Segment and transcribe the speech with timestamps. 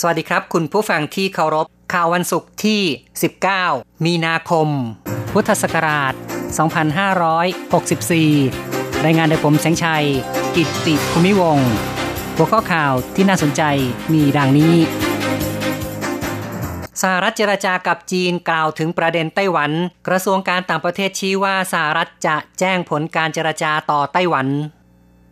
[0.00, 2.82] สวัสดีครับ คุณผู้ฟังที่เคารพข่าววันศุกร์ที่
[3.44, 4.68] 19 มีนาคม
[5.32, 6.12] พุทธศักราช
[8.18, 10.06] 2564 รายงานโดยผมแสงชัย
[10.56, 11.70] กิตติภูมิวงศ์
[12.36, 13.62] หัวข้อข่าวที่น่าสนใจ
[14.12, 14.74] มีดังนี้
[17.02, 19.70] สหรัฐเจรจากับจีนกล่าวถึงประเด็นไต้หวัน
[20.08, 24.46] กระทรวงการต่างประเทศชี้ว่าสหรัฐจะแจ้งผลการเจรจาต่อไต้หวัน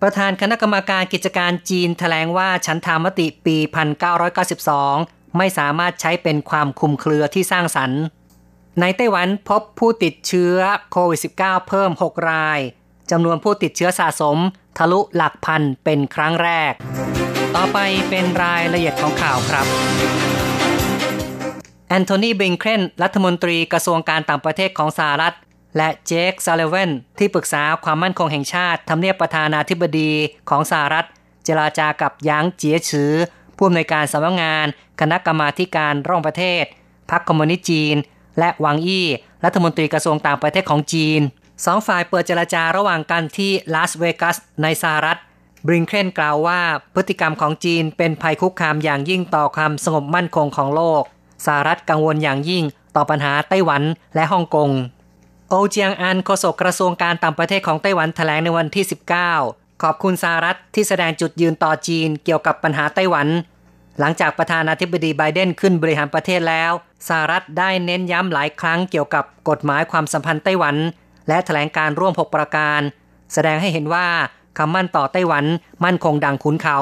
[0.03, 3.57] ประธานคณะกรรมการกิจการจีนแถลงว่าฉันทามติปี
[4.47, 8.03] 1992 ไม่สามารถใช้เป็นความคุมเครือที่สร้างสรรค์
[8.81, 10.57] ในไต้หวันพบผู้ติดเชื้อ
[10.93, 12.59] โควิด -19 เพิ่ม 6 ราย
[13.11, 14.39] จำนวนผู้ติดเชื้อสะสม
[14.79, 16.73] ทะลุหลักพันเป็นครั้งแรก
[17.57, 17.79] ต่อไป
[18.11, 19.67] เป็นรายละเอียดของข่าวครับ
[21.89, 25.35] แอนโทนี บลิงเคนรัฐมนตรีกระทรวงการต่างประเทศของสหรัฐ
[25.77, 30.13] และเจคซัลลิแวนที่ปรึกษาความมั่นคงแห่งชาติทำเนียบประธานาธิบดี
[30.51, 31.07] ของสหรัฐ
[31.45, 33.13] เจรจากับหยางเจี๋ยฉือ
[33.57, 34.67] ผู้อำนวยการสำนักงาน
[35.01, 36.65] คณะกรรมการต่างประเทศ
[37.11, 37.97] พรรคคอมมิวนิสต์จีน
[38.39, 39.07] และหวังอี้
[39.45, 41.21] รัฐมนตรีกระทรวงต่างประเทศของจีน
[41.65, 45.19] สองฝ่ายเปิดเจรจาระหว่างกันที่ลาสเวกัสในสหรัฐ
[45.67, 46.61] บริงเคนกล่าวว่า
[46.95, 51.03] พฤติกรรมของจีนเป็นภัยคุกคามอย่างยิ่งต่อความสงบมั่นคงของโลก
[51.47, 52.65] สหรัฐกังวลอย่างยิ่ง
[52.97, 53.83] ต่อปัญหาไต้หวัน
[54.15, 54.71] และฮ่องกง
[55.51, 58.85] โอเจียงอันโฆษกกระทรวงการต่างประเทศของไต้หวันแถลงในวันที่
[59.33, 63.29] 19 ขอบคุณสหรัฐที่แสดงจุดยืนต่อจีนเกี่ยวกับปัญหาไต้หวัน
[64.01, 66.73] หลังจากประธานาธิบดีไบเดนขึ้นบริหารประเทศแล้ว
[67.09, 70.77] สหรัฐได้เน้นย้ำหลายครั้งเกี่ยวกับกฎหมายความสัมพันธ์ไต้หวัน
[71.29, 72.81] และแถลงการร่วม 6 ประการ
[73.33, 74.09] แสดงให้เห็นว่า
[74.59, 75.45] คำมั่นต่อไต้หวัน
[75.85, 76.79] มั่นคงดังขุนเขา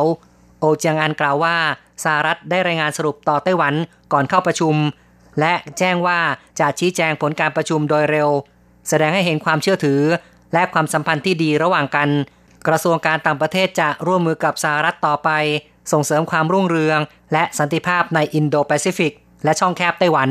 [0.60, 1.56] โอเจียงอันกล่าวว่า
[2.04, 3.74] สหรัฐได้รายงานสรุปต่อไต้หวัน
[4.12, 4.74] ก่อนเข้าประชุม
[5.40, 6.18] และแจ้งว่า
[6.60, 8.30] จะชี้แจงผลการประชุมโดยเร็ว
[8.88, 10.00] แสดงให้เห็นความเชื่อถือ
[10.52, 12.08] และความสัมพันธ์ที่ดีระหว่างกัน
[12.66, 15.30] กระทรวงการต่างประเทศจะร่วมมือกับสหรัฐต่อไป
[15.92, 16.98] ส่งเสริมความรุ่งเรือง
[17.32, 19.12] และสันติภาพในอินโดแปซิฟิก
[19.44, 20.30] และช่องแคบไต้หวัน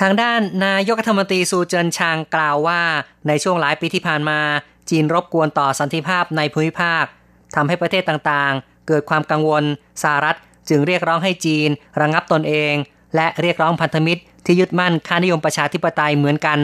[0.00, 2.80] ทางด้านนายกรัฐมนตรีซูเจินชางกล่าวว่า
[3.28, 4.40] ในช่วงหลายปีที่ผ่านมา
[4.90, 7.04] จีนรบกวนต่อสันติภาพในภูมิภาค
[7.54, 9.64] ทำให้ประเทศต่างๆ เกิดความกังวล
[10.02, 10.36] สหรัฐ
[10.68, 11.68] จึงเรียกร้องให้จีน
[12.00, 12.74] ระงับตนเอง
[13.16, 16.58] และเรียกร้องพันธมิตรที่ยึดมั่นค่านิยมประชาธิปไตยเหมือนกัน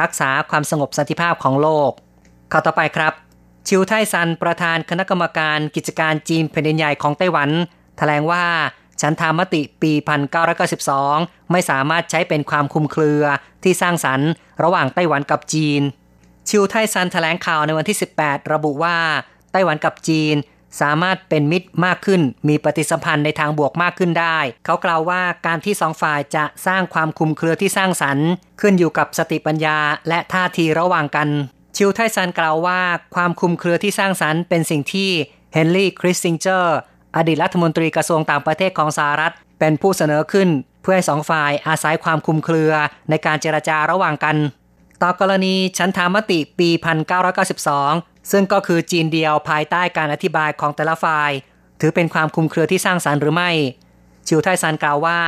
[0.00, 1.90] รักษาความสงบสันติภาพของโลก
[2.52, 3.12] ข่าวต่อไปครับ
[3.68, 7.50] ชิวไท่ซานประธานคณะกรรมการกิจการจีนแผ่นดินใหญ่ของไต้หวัน
[7.98, 8.44] แถลงว่า
[9.00, 9.92] ฉันทามติปี
[10.72, 13.24] 1992 ไม่สามารถใช้เป็นความคุมเครือ
[13.62, 14.30] ที่สร้างสรรค์
[14.62, 15.82] ระหว่างไต้หวันกับจีน
[16.48, 18.96] ชิวไทซันแถลงข่าวในวันที่ 18 ระบุว่า
[19.52, 20.34] ไต้หวันกับจีน
[20.80, 28.28] สามารถเป็นมิตรมากขึ้น มีปฏิสัมพันธ์ในทางบวกมากขึ้นได้ เขากล่าวว่าการที่สองฝ่ายจะสร้างความคุมเครือที่สร้างสรรค์
[28.60, 29.78] ขึ้นอยู่กับสติปัญญา
[30.08, 31.28] และท่าทีระหว่างกัน
[31.76, 32.80] ชิวไทซันกล่าวว่า
[33.14, 35.10] ความคุมเครือที่สร้างสรรค์เป็นสิ่งที่
[35.54, 36.76] เฮนรี่คริสติงเจอร์
[37.16, 40.48] อดีตรัฐมนตรีกระทรวงต่างประเทศของสหรัฐ เป็นผู้เสนอขึ้น
[40.82, 42.72] เพื่อให้สองฝ่ายอาศัยความคุมเครือ
[43.10, 44.36] ในการเจรจาระหว่างกัน
[45.02, 46.68] ต่อกรณีชันธามติปี
[47.50, 51.30] 1992 ซึ่งก็คือจีนเดียวภายใต้การอธิบายของแต่ละฝ่าย
[51.80, 53.50] ถือเป็นความคุมเครือที่สร้างสรรค์หรือไม่
[54.28, 55.18] ชิวไทซันกล่าวว่า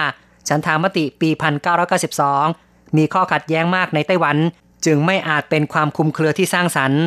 [0.48, 1.30] ฉันธามติปี
[2.32, 4.36] 1992 มีข้อขัดแย้งมากในไต้หวัน
[4.86, 7.02] จึงไม่อาจเป็นความคุมเครือที่สร้างสรรค์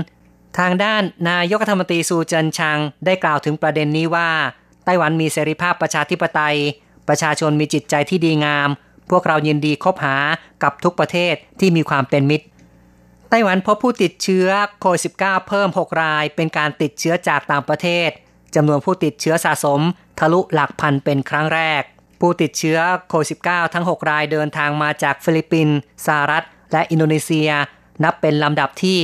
[0.60, 4.30] ทางด้านนายกรัฐมนตรีซูเจินชางได้กล่าวถึงประเด็นนี้ว่า
[4.86, 6.58] ไต้หวันมีเสรีภาพประชาธิปไตย
[7.08, 8.70] ประชาชนมีจิตใจที่ดีงาม
[9.10, 10.16] พวกเรายินดีคบหา
[10.64, 12.46] กับทุกประเทศที่มีความเป็นมิตร
[13.30, 14.48] ไต้หวันพบผู้ติดเชื้อ
[14.80, 18.10] โควิด -19 เพิ่ม 6 ราย เป็นการติดเชื้อจากต่างประเทศ
[18.56, 19.82] จำนวนผู้ติดเชื้อสะสม
[20.20, 21.82] ทะลุหลักพันเป็นครั้งแรก
[22.22, 22.80] ผู้ติดเชื้อ
[23.10, 27.50] โควิด -19 ทั้ง 6 รายเดินทางมาจากฟิลิปปินส์สหรัฐ และอินโดนีเซีย
[28.04, 29.00] นับเป็นลำดับที่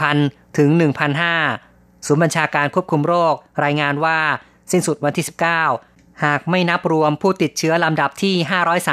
[0.00, 0.68] 1,000 ถึง
[1.38, 3.34] 1,500ศูนย์บัญชาการควบคุมโรค
[3.64, 4.18] รายงานว่า
[4.70, 5.26] สิ้นสุดวันที่
[5.72, 8.34] 19 หากไม่นับรวมผู้ติดเชื้อลำดับที่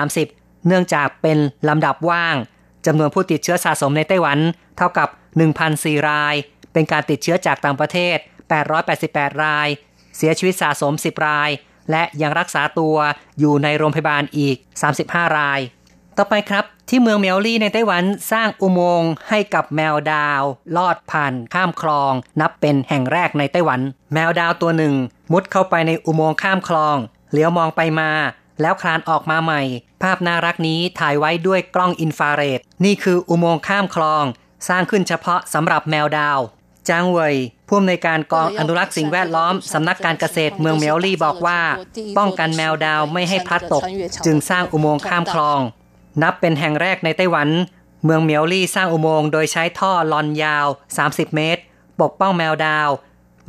[0.03, 1.37] 530 เนื่องจากเป็น
[1.69, 2.35] ลำดับว่าง
[2.87, 4.39] จำนวนผู้ติดเชื้อสะสมในไต้หวัน
[4.77, 5.09] เท่ากับ
[5.57, 6.35] 1,004 ราย
[6.73, 8.17] เป็นการติดเชื้อจากต่างประเทศ
[8.79, 9.67] 888 ราย
[10.17, 11.49] เสียชีวิตสะสม 10 ราย
[11.91, 12.95] และยังรักษาตัว
[13.39, 14.55] อยู่ในโรงพยาบาลอีก
[14.97, 15.59] 35 ราย
[16.17, 20.41] ต่อไปครับ ที่เมืองเมียวลี่ในไต้หวันสร้างอุโมงค์ให้กับแมวดาว
[20.77, 23.79] ลอดผ่านข้ามคลอง นับเป็นแห่งแรกในไต้หวัน
[24.13, 24.95] แมวดาวตัวหนึ่ง
[25.31, 26.97] มุดเข้าไปในอุโมงค์ข้ามคลอง
[27.31, 28.11] เหลียวมองไปมา
[28.61, 29.61] แล้วคลานออกมาใหม่
[30.03, 34.25] ภาพน่ารักนี้ถ่ายไว้ด้วยกล้องอินฟราเรด นี่คืออุโมงค์ข้ามคลอง
[34.67, 36.39] สร้างขึ้นเฉพาะสำหรับแมวดาว
[36.89, 37.35] จางเวย
[37.67, 41.59] ผู้อำนวยการกองอนุรักษ์สิ่งแวดล้อม สำนักการเกษตรเมืองเมียวลี่บอกว่า
[42.17, 43.83] ป้องกันแมวดาวไม่ให้พลัดตก
[44.25, 45.59] จึงสร้างอุโมงค์ข้ามคลอง
[46.23, 47.49] นับเป็นแห่งแรกในไต้หวัน
[48.03, 50.67] เมืองเมียวลี่สร้างอุโมงค์โดยใช้ท่อลอนยาว
[51.01, 51.61] 30 เมตร
[52.01, 52.89] ปกป้องแมวดาว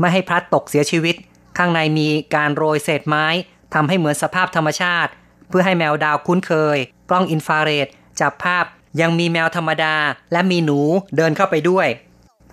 [0.00, 1.16] ไม่ให้พลัดตกเสียชีวิต
[1.58, 3.26] ข้างในมีการโรยเศษไม้
[3.74, 5.10] ทำให้เหมือนสภาพธรรมชาติ
[5.48, 6.78] เพื่อให้แมวดาวคุ้นเคย
[7.10, 7.86] กล้องอินฟราเรด
[8.20, 8.64] จับภาพ
[9.00, 9.94] ยังมีแมวธรรมดา
[10.32, 10.80] และมีหนู
[11.16, 11.88] เดินเข้าไปด้วย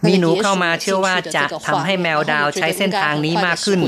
[0.07, 3.79] มีหนูเข้ามาเชื่อว่าจะทำให้แมวดาวใช้เส้นทางนี้มากขึ้น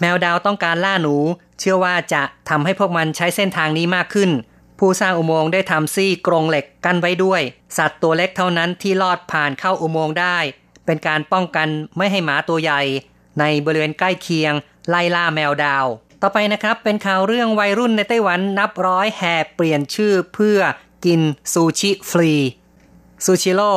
[0.00, 1.16] แมวดาวต้องการล่าหนู
[1.60, 4.30] เชื่อว่าจะทำให้พวกมันใช้เส้นทางนี้มากขึ้น
[4.78, 7.40] ผู้สร้างอุโมงค์ได้ทำซี่กรงเหล็กกั้นไว้ด้วย
[7.76, 10.38] สัตว์ตัวเล็กเท่านั้นที่ลอดผ่านเข้าอุโมงค์ได้
[10.86, 12.82] เป็นการป้องกันไม่ให้หมาตัวใหญ่
[13.40, 14.52] ในบริเวณใกล้เคียง
[14.88, 15.86] ไล่ล่าแมวดาว
[16.22, 20.58] ต่อไปนะครับเป็นข่าวเรื่องวัยรุ่นในไต้หวันนับร้อยแห่เปลี่ยนชื่อเพื่อ
[21.04, 21.20] กิน
[21.52, 22.32] ซูชิฟรี
[23.24, 23.72] ซูชิโร่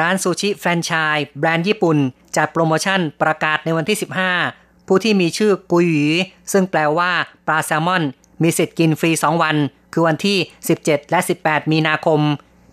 [0.00, 1.98] ร้านซูชิแฟรนไชส์แบรนด์ญี่ปุ่น
[2.36, 3.98] จัดโปรโมชั่นประกาศในวันที่
[4.42, 6.06] 15 ผู้ที่มีชื่อกุยหยี
[6.52, 7.10] ซึ่งแปลว่า
[7.46, 8.02] ปลาแซลมอน
[8.42, 9.56] มีสิทธิ์กินฟรี 2 วัน
[9.92, 10.38] คือวันที่
[10.74, 12.20] 17 และ 18 มีนาคม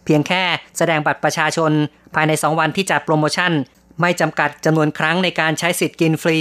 [0.05, 0.43] เพียงแค่
[0.77, 1.71] แสดงบัตรประชาชน
[2.15, 3.51] ภายใน 2 วันที่จัดโปรโมชั่น
[4.01, 6.39] ไม่จำกัดจำนวนครั้งในการใช้สิทธิ์กินฟรี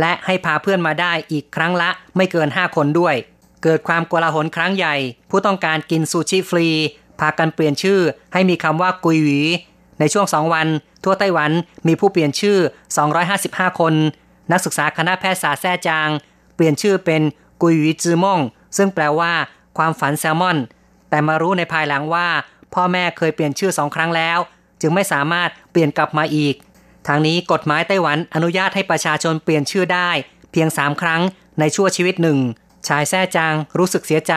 [0.00, 3.14] และให้พาเพื่อนมาได้อีกครั้งละไม่เกิน 5 คนด้วย
[3.62, 4.96] เกิดความโกลาหลครั้งใหญ่
[5.30, 6.68] ผู้ต้องการกินซูชิฟรี
[7.20, 8.00] พากันเปลี่ยนชื่อ
[8.32, 9.40] ให้มีคำว่ากุยหวี
[10.00, 10.66] ในช่วง 2 วัน
[11.04, 11.50] ทั่วไต้หวัน
[11.86, 12.58] มีผู้เปลี่ยนชื่อ
[13.18, 13.94] 255 คน
[14.52, 16.08] นักศึกษาคณะแพทยศาสตร์แท้จาง
[16.54, 17.22] เปลี่ยนชื่อเป็น
[17.62, 18.40] กุยหวีจือม่ง
[18.76, 19.32] ซึ่งแปลว่า
[19.78, 20.58] ความฝันแซลมอน
[21.10, 22.28] แต่มารู้ในภายหลังว่า
[22.74, 24.38] พ่อแม่เคยเปลี่ยนชื่อสองครั้งแล้ว
[24.80, 26.54] จึงไม่สามารถเปลี่ยนกลับมาอีก
[27.06, 30.10] ทางนี้กฎหมายไต้หวันอนุญาตให้ประชาชนเปลี่ยนชื่อได้
[30.52, 31.22] เพียงสามครั้ง
[31.58, 32.38] ในชั่วชีวิตหนึ่ง
[32.88, 34.34] ชายแซ่จางรู้สึกเสียใจ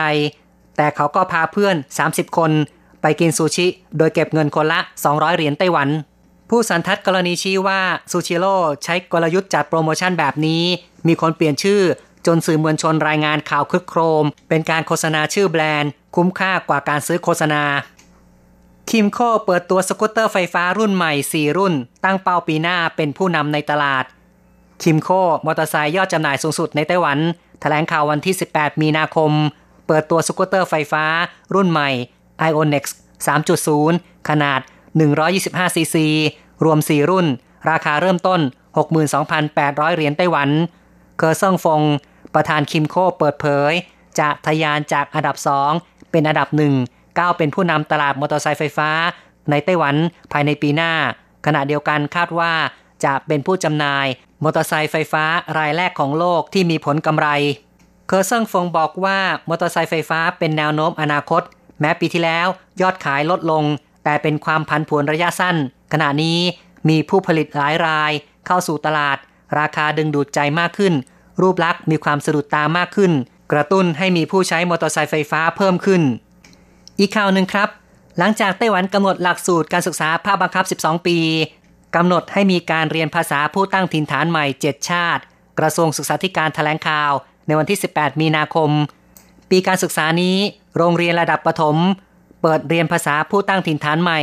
[0.76, 1.76] แต่เขาก็พาเพื่อน
[2.06, 2.50] 30 คน
[3.02, 3.66] ไปกินซูชิ
[3.98, 5.88] โดยเก็บเงินคนละ 200 เหรียญไต้หวัน
[6.50, 7.80] ผู้สันทัดกรณีชี้ว่า
[8.10, 10.64] ซูชิโร่ใช้กลยุทธ์จัดโปรโมชั่นแบบนี้
[11.06, 11.82] มีคนเปลี่ยนชื่อ
[12.26, 17.62] จนสื่อมวลชนรายงานข่าวครึกโครม เป็นการโฆษณาชื่อแบรนด์ คุ้มค่ากว่าการซื้อโฆษณา
[18.90, 21.74] คิมโคเปิดตัวสกูตเตอร์ไฟฟ้ารุ่นใหม่ 4 รุ่น
[22.04, 24.04] ตั้งเป้าปีหน้าเป็นผู้นำในตลาด
[24.82, 25.08] คิมโค
[25.46, 27.18] มอเตอร์ไซค์ยอดจำหน่ายสูงสุดในไต้หวัน
[27.60, 29.32] แถลงข่าววันที่ 18 มีนาคม
[29.86, 31.04] เปิดตัวสกูตเตอร์ไฟฟ้า
[31.54, 31.90] รุ่นใหม่
[32.48, 32.84] Ionex
[33.76, 34.60] 3.0 ขนาด
[35.18, 36.06] 125 ซีซี
[36.64, 37.26] รวม 4 รุ่น
[37.70, 38.40] ราคาเริ่มต้น
[39.18, 40.48] 62,800 เหรียญไต้หวัน
[41.18, 41.82] เคอร์เซิงฟง
[42.34, 43.72] ประธานคิมโคเปิดเผย
[44.18, 45.36] จะทะยานจากอันดับ
[45.74, 46.74] 2 เป็นอันดับหนึ่ง
[47.18, 48.90] ก้าวเป็นผู้นำตลาดมอเตอร์ไซค์ไฟฟ้า
[49.50, 49.96] ในไต้หวัน
[50.32, 50.92] ภายในปีหน้า
[51.46, 52.52] ขณะเดียวกันคาดว่า
[53.04, 54.06] จะเป็นผู้จำหน่าย
[54.42, 55.24] มอเตอร์ไซค์ไฟฟ้า
[55.58, 57.28] รายแรกของโลกที่มีผลกำไร
[58.06, 61.42] เคอร์เซิงฟงบอกว่ามอเตอร์ไซค์ไฟฟ้าเป็นแนวโน้มอนาคต
[61.80, 62.46] แม้ปีที่แล้ว
[62.80, 63.64] ยอดขายลดลง
[64.04, 65.56] แต่เป็นความผันผวนระยะสั้น
[65.92, 66.38] ขณะนี้
[66.88, 68.12] มีผู้ผลิตหลายราย
[68.46, 69.16] เข้าสู่ตลาด
[69.58, 70.94] ราคาดึงดูดใจมากขึ้น
[71.40, 73.12] รูปลักษณ์มีความสะดุดตามากขึ้น
[73.52, 76.02] กระตุ้นให้มีผู้ใช้มอเตอร์ไซค์ไฟฟ้าเพิ่มขึ้น
[77.00, 77.68] อีกข่าวหนึ่งครับ
[78.18, 81.18] หลังจากไต้หวันกำหนดหลักสูตรการศึกษาภาคบังคับ 12 ปี
[81.96, 85.22] กำหนดให้มีการเรียนภาษาผู้ตั้งถิ่นฐานใหม่ 7 ชาติ
[85.58, 87.12] กระทรวงศึกษาธิการถแถลงข่าว
[87.46, 88.70] ในวันที่ 18 มีนาคม
[89.50, 90.36] ปีการศึกษานี้
[90.76, 91.76] โรงเรียนระดับประถม
[92.42, 94.20] เปิดเรียนภาษาผู้ตั้งถิ่นฐานใหม่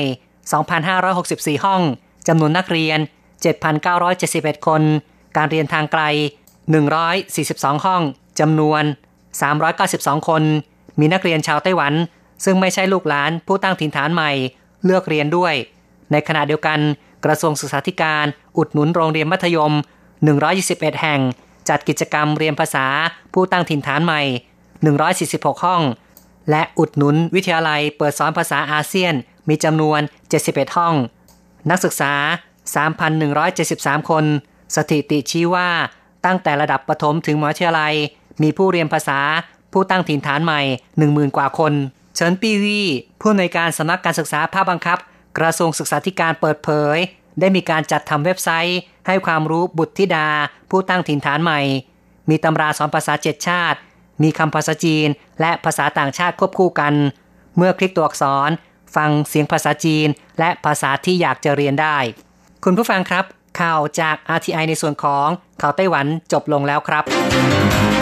[0.79, 1.81] 2,564 ห้อง
[2.27, 2.99] จำนวนนักเรียน
[3.83, 4.81] 7,971 คน
[5.37, 6.03] การเรียนทางไกล
[6.93, 8.01] 142 ห้อง
[8.39, 8.83] จำนวน
[9.55, 10.43] 392 คน
[10.99, 11.93] มีนักเรียนชาวไต้หวัน
[12.43, 14.31] ซึ่งไม่ใช่ลูกหลานผู้ตั้งถิ่นฐานใหม่
[14.85, 15.53] เลือกเรียนด้วย
[16.11, 16.79] ในขณะเดียวกัน
[17.25, 18.25] กระทรวงศึกษาธิการ
[18.57, 19.73] อุดหนุนโรงเรียนมัธยม
[20.37, 21.21] 121 แห่ง
[21.69, 22.85] จัดกิจกรรมเรียนภาษา
[23.33, 24.21] ผู้ตั้งถิ่นฐานใหม่
[25.53, 25.81] 146 ห้อง
[26.49, 29.13] และอุดหนุนวิทยาลัยเปิดสอนภาษาอาเซียน
[29.49, 29.99] มีจำนวน
[30.37, 30.95] 71 ห้อง
[31.69, 32.13] นักศึกษา
[32.91, 34.25] 3,173 คน
[34.75, 35.69] สถิติชี้ว่า
[36.25, 37.93] ตั้งแต่ระดับประถมถึงมหาวิทยาลัย
[38.41, 39.19] มีผู้เรียนภาษา
[39.73, 40.61] ผู้ตั้งถิ่นฐานใหม่
[40.99, 41.73] 10,000 กว่าคน
[42.19, 42.81] เฉินปีวี
[43.21, 44.97] ผู้ในการสำนักการศึกษาภาคบังคับ
[45.37, 46.97] กระทรวงศึกษาธิการเปิดเผย
[47.39, 50.27] ได้มีการจัดทำเว็บไซต์ ให้ความรู้บุตรธิดา
[50.69, 51.59] ผู้ตั้งถิ่นฐานใหม่
[52.29, 53.79] มีตำราสอนภาษาเจ็ดชาติ
[54.23, 55.07] มีคำภาษาจีน
[55.41, 56.93] และภาษาต่างชาติควบคู่กัน
[57.57, 58.49] เมื่อคลิกตัวอักษร
[58.95, 60.07] ฟังเสียงภาษาจีน
[60.39, 61.97] และภาษาที่อยากจะเรียนได้
[62.63, 63.25] คุณผู้ฟังครับ
[63.61, 65.27] ข่าวจาก RTI ในส่วนของ
[65.61, 67.96] ข่าวไต้หวันจบลงแล้วครับ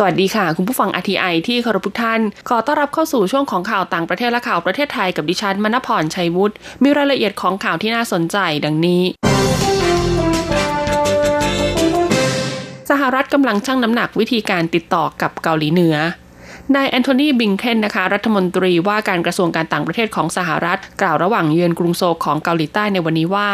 [0.00, 9.02] สวัสดีค่ะ คุณผู้ฟัง RTI ที่เคารพทุกท่าน ขอต้อนรับเข้าสู่ช่วงของข่าวต่างประเทศและข่าวประเทศไทยกับดิฉันมณพรชัยวุฒิมีรายละเอียดของข่าวที่น่าสนใจดังนี้
[12.90, 15.96] สหรัฐกำลังชั่งน้ำหนักวิธีการติดต่อกับเกาหลีเหนือ
[16.76, 23.48] นายแอนโทนีบิงเคนนะคะ รัฐมนตรีว่าการกระทรวงการต่างประเทศของสหรัฐ กล่าวระหว่างเยือนกรุงโซลของเกาหลีใต้ในวันนี้ว่า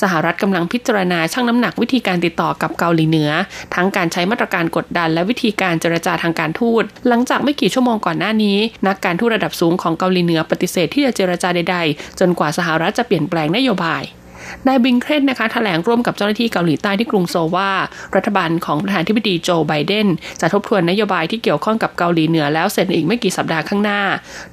[0.00, 3.30] สหรัฐกำลังพิจารณาชั่งน้ำหนักวิธีการติดต่อกับเกาหลีเหนือ
[3.74, 14.04] ทั้งการใช้มาตรการกดดันและวิธีการเจรจาทางการทูต หลังจากไม่กี่ชั่วโมงก่อนหน้านี้ นักการทูตระดับสูงของเกาหลีเหนือปฏิเสธที่จะเจรจาใดๆ จนกว่าสหรัฐจะเปลี่ยนแปลงนโยบาย
[14.66, 17.70] นายบิงเครนนะคะถแถลงร่วมกับเจ้าหน้าที่เกาหลีใต้ที่กรุงโซว่า
[18.16, 20.06] รัฐบาลของประธานธิบดีโจไบเดน
[20.40, 24.00] จะทบทวนนโยบายที่เกี่ยวข้องกับเกาหลีเหนือแล้วเสร็จอีกไม่กี่สัปดาห์ข้างหน้า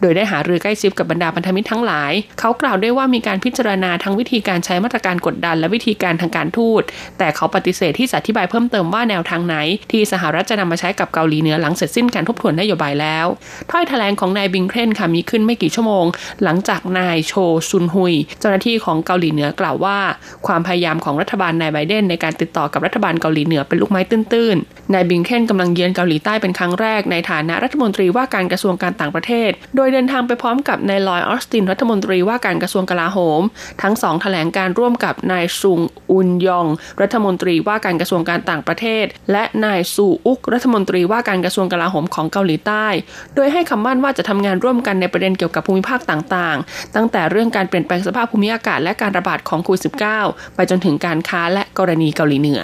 [0.01, 6.81] โดยได้หารือใกล้ชิดกับบรรดาพันธมิตรทั้งหลาย เขากล่าวด้วยว่ามีการพิจารณาทั้งวิธีการใช้มาตรการกดดันและวิธีการทางการทูต
[7.17, 9.55] แต่เขาปฏิเสธที่จะอธิบายเพิ่มเติมว่าแนวทางไหน
[9.91, 13.25] ที่สหรัฐจะนำมาใช้กับเกาหลีเหนือหลังเสร็จสิ้นการทบทวนนโยบายแล้ว
[13.71, 16.05] ถ้อยแถลงของนายบิงเครนค่ะมีขึ้นไม่กี่ชั่วโมง
[16.43, 17.33] หลังจากนายโช
[17.69, 19.99] ซุนฮุย เจ้าหน้าที่ของเกาหลีเหนือกล่าวว่า
[20.47, 33.41] ความพยายามของรัฐบาลนายไบเดนในการติดต่อกับรัฐบาลเกาหลีเหนือเป็นลูกไม้ตื้นๆ นายบิงเคนกำลังเยือนเกาหลีใต้เป็นครั้งแรกในฐานะรัฐมนตรีว่าการกระทรวงการต่างประเทศ โดยเดินทางไปพร้อมกับนายลอยออสตินรัฐมนตรีว่าการกระทรวงกลาโหม
[33.81, 35.79] ทั้งสองแถลงการร่วมกับนายซุง
[36.11, 36.67] อุนยอง
[37.01, 42.87] รัฐมนตรีว่าการกระทรวงการต่างประเทศ และนายซูอุกรัฐมนตรีว่าการกระทรวงกลาโหมของเกาหลีใต้
[43.35, 49.81] โดยให้คำมั่นว่าจะทำงานร่วมกันในประเด็นเกี่ยวกับภูมิภาคต่างๆ ตั้งแต่เรื่องการเปลี่ยนแปลงสภาพภูมิอากาศและการระบาดของโควิด
[50.19, 52.63] -19 ไปจนถึงการค้าและกรณีเกาหลีเหนือ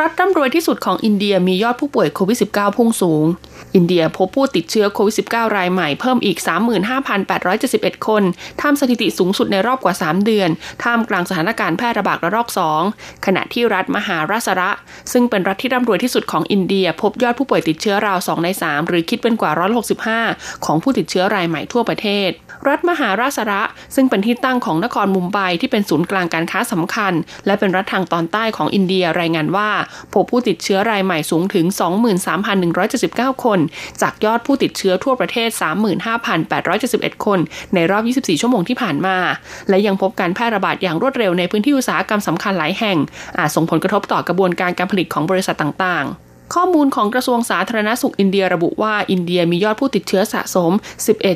[0.00, 3.24] รัฐร่ำรวยที่สุดของอินเดียมียอดผู้ป่วยโควิด -19 พุ่งสูง
[3.74, 6.38] อินเดียพบผู้ติดเชื้อโควิด -19 รายใหม่เพิ่มอีก
[7.22, 8.22] 35,871 คน
[8.62, 10.48] ทำสถิติสูงสุดในรอบกว่า 3 เดือน
[10.82, 12.48] ท่ามกลางสถานการณ์แพร่ระบาดระลอก
[12.86, 14.70] 2 ขณะที่รัฐมหาราชระ
[15.12, 19.52] ซึ่งเป็นรัฐที่ร่ำรวยที่สุดของอินเดีย พบยอดผู้ป่วยติดเชื้อราว 2 ใน 3 หรือคิดเป็นกว่า
[20.08, 22.30] 165 ของผู้ติดเชื้อรายใหม่ทั่วประเทศ
[22.68, 23.62] รัฐมหาราชระ
[23.94, 27.12] ซึ่งเป็นที่ตั้งของนครมุมไบที่เป็นศูนย์กลางการค้าสำคัญ
[27.46, 29.70] และเป็นรัฐทางตอนใต้ของอินเดียรายงานว่า
[30.12, 31.66] พบผู้ติดเชื้อรายใหม่สูงถึง
[32.54, 33.58] 23,179 คน
[34.02, 35.48] จากยอดผู้ติดเชื้อทั่วประเทศ
[36.56, 37.38] 35,871 คน
[37.74, 39.16] ในรอบ 24 ชั่วโมงที่ผ่านมา
[39.68, 42.98] และยังพบการแพร่ระบาดอย่างรวดเร็วในพื้นที่อุตสาหกรรมสำคัญหลายแห่ง
[43.38, 50.72] อาจส่งผลกระทบต่อกระบวนการการผลิตของบริษัทต่างๆ ข้อมูลของกระทรวงสาธารณสุขอินเดียระบุว่าอินเดียมียอดผู้ติดเชื้อสะสม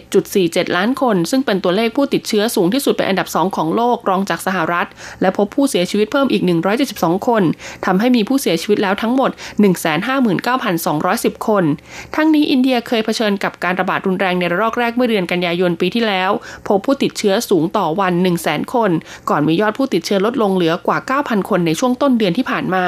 [0.07, 4.89] 11.47 ล้านคน ซึ่งเป็นตัวเลขผู้ติดเชื้อสูงที่สุดเป็นอันดับ 2 ของโลกรองจากสหรัฐ
[5.21, 6.43] และพบผู้เสียชีวิตเพิ่มอีก
[6.85, 7.43] 172 คน
[7.87, 9.31] ทำให้มีผู้เสียชีวิตแล้วทั้งหมด
[10.59, 11.65] 159,210 คน
[12.17, 16.31] ทั้งนี้อินเดียเคยเผชิญกับการระบาดรุนแรงในระลอกแรกเมื่อเดือนกันยายนปีที่แล้ว
[16.67, 18.13] พบผู้ติดเชื้อสูงต่อวัน
[18.45, 18.91] 100,000 คน
[19.31, 22.87] ก่อนมียอดผู้ติดเชื้อลดลงเหลือกว่า 9,000 คนในช่วงต้นเดือนที่ผ่านมา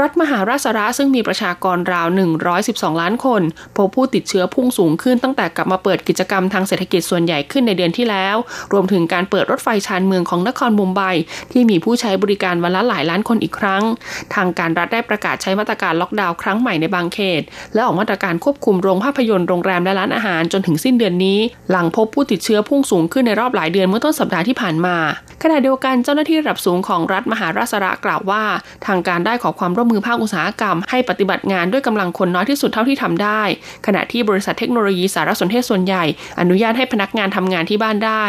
[0.00, 2.06] รัฐมหาราชระซึ่งมีประชากรราว
[2.54, 3.42] 112 ล้านคน
[3.76, 8.36] พบผู้ติดเชื้อพุ่งสูงขึ้นตั้งแต่กลับมาเปิดกิจกรรมทางเศรษฐกิจส่วนใหญ่ขึ้นในเดือนที่แล้ว
[8.72, 11.02] รวมถึงการเปิดรถไฟชานเมืองของนครมุมไบ
[11.52, 13.82] ที่มีผู้ใช้บริการวันละหลายล้านคนอีกครั้ง
[14.34, 17.42] ทางการรัฐได้ประกาศใช้มาตรการล็อกดาวน์ครั้งใหม่ในบางเขต
[17.74, 21.38] และออกมาตรการควบคุมโรงภาพยนตร์โรงแรมและร้านอาหารจนถึงสิ้นเดือนนี้
[21.70, 24.96] หลังพบผู้ติดเชื้อพุ่งสูงขึ้นในรอบหลายเดือนเมื่อต้นสัปดาห์ที่ผ่านมา
[25.42, 28.42] ขณะเดียวกันเจ้าหน้าที่ระดับสูงของรัฐมหาราชระกล่าวว่า
[28.86, 33.42] ทางการได้ขอความร่วมมือภาคอุตสาหกรรมให้ปฏิบัติงานด้วยกำลังคนน้อยที่สุดเท่าที่ทำได้
[33.86, 36.04] ขณะที่บริษัทเทคโนโลยีสารสนเทศส่วนใหญ่
[36.40, 38.24] อนุญาตให้พนักงานทำงานที่บ้านได้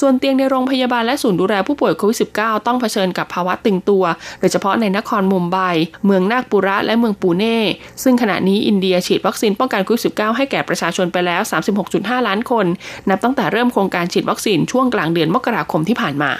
[0.00, 4.04] ส่วนเตียงในโรงพยาบาลและศูนย์ดูแลผู้ป่วยโควิด -19 ต้องเผชิญกับภาวะตึงตัว
[4.40, 5.58] โดยเฉพาะในนครมุมไบ
[6.06, 7.58] เมืองนาคปุระและเมืองปูเน่
[8.02, 11.42] ซึ่งขณะนี้อินเดียฉีดวัคซีนป้องกันโควิด -19 ให้แก่ประชาชนไปแล้ว
[11.84, 12.66] 36.5 ล้านคน
[13.08, 16.32] นับตั้งแต่เริ่มโครงการฉีดวัคซีนช่วงกลางเดือนมกราคมที่ผ่านมา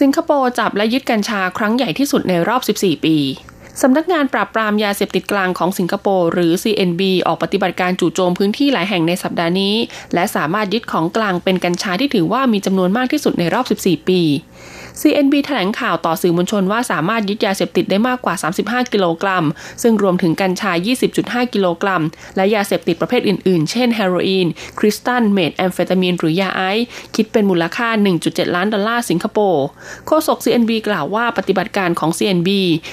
[0.00, 3.16] สิงคโปร์จับและยึดกัญชาครั้งใหญ่ที่สุดในรอบ 14 ปี
[3.82, 9.74] สำนักงานปราบปรามยาเสพติดกลางของสิงคโปร์หรือ CNB ออกปฏิบัติการจู่โจมพื้นที่หลายแห่งในสัปดาห์นี้
[10.14, 14.20] และสามารถยึดของกลางเป็นกัญชาที่ถือว่ามีจำนวนมากที่สุดในรอบ 14 ปี
[15.02, 19.44] CNB แถลงข่าวต่อสื่อมวลชนว่าสามารถยึดยาเสพติดได้มากกว่า 35 กิโลกรัม
[19.82, 20.72] ซึ่งรวมถึงกัญชา
[21.12, 22.02] 20.5 กิโลกรัม
[22.36, 24.46] และยาเสพติดประเภทอื่นๆ เช่น เฮโรอีน
[24.78, 27.88] คริสตัลเมทแอมเฟตามีน หรือยาไอซ์ คิดเป็นมูลค่า
[28.22, 29.64] 1.7 ล้านดอลลาร์สิงคโปร์
[30.06, 32.48] โฆษก CNB กล่าวว่าปฏิบัติการของ CNB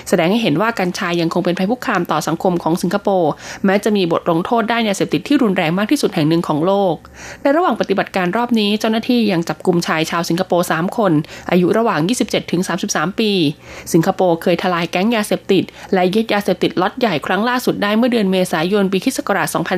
[0.09, 3.31] แสดงให้เห็นว่ากัญชายังคงเป็นภัยคุกคามต่อสังคมของสิงคโปร์
[3.65, 6.95] แม้จะมีบทลงโทษด้านยาเสพติดที่รุนแรงมากที่สุดแห่งหนึ่งของโลก
[7.41, 11.11] ในระหว่างปฏิบัติการรอบนี้ เจ้าหน้าที่ยังจับกลุ่มชายชาวสิงคโปร์ 3 คน
[11.51, 11.96] อายุระหว่าง
[12.59, 13.31] 27-33 ปี
[13.93, 15.63] สิงคโปร์เคยทลายแก๊งยาเสพติด
[15.93, 19.19] และยึดยาเสพติดล็อตใหญ่ครั้งล่าสุดได้เมื่อเดือนเมษายนปีคศ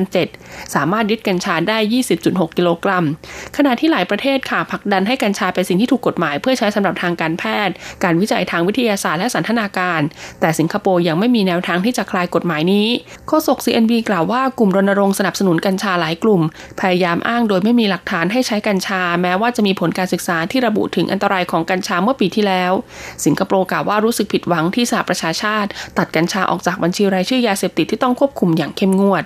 [0.08, 1.78] 2007 สามารถยึดกัญชาได้
[2.18, 3.04] 20.6 กิโลกรัม
[3.56, 7.74] ขณะที่หลายประเทศค่ะผลักดันให้กัญชาเป็นสิ่งที่ถูกกฎหมาย เพื่อใช้สำหรับทางการแพทย์
[8.04, 10.00] การวิจัยทางวิทยาศาสตร์และสันทนาการ
[10.40, 12.88] แต่สิงคโปร์ยังไม่มีแนวทางที่จะคลายกฎหมายนี้
[13.28, 16.42] โฆษก CNB กล่าวว่ากลุ่มรณรงค์สนับสนุนกัญชาหลายกลุ่ม
[16.80, 22.72] พยายามอ้างโดยไม่มีหลักฐานให้ใช้กัญชา แม้ว่าจะมีผลการศึกษาที่ระบุถึงอันตรายของกัญชาเมื่อปีที่แล้ว
[23.24, 29.22] สิงคโปร์กล่าวว่ารู้สึกผิดหวังที่สหประชาชาติ ตัดกัญชาออกจากบัญชีรายชื่อยาเสพติดที่ต้องควบคุมอย่างเข้มงวด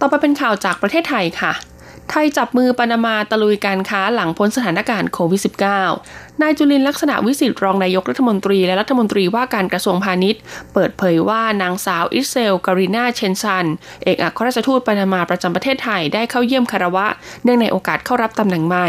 [0.00, 1.52] ต่อไปเป็นข่าวจากประเทศไทยค่ะ
[2.10, 10.40] ไทยจับมือปานามาตะลุยการค้าหลังพ้นสถานการณ์โควิด -19 นายจุลินลักษณะวิสิทธิ์รองนายกรัฐมนตรีและรัฐมนตรีว่าการกระทรวงพาณิชย์
[10.74, 13.66] เปิดเผยว่านางสาวอิเซลการีนาเชนซัน
[14.04, 17.06] เอกอัครราชทูตปานามาประจำประเทศไทยได้เข้าเยี่ยมคารวะ
[17.44, 18.88] เนื่องในโอกาสเข้ารับตำแหน่งใหม่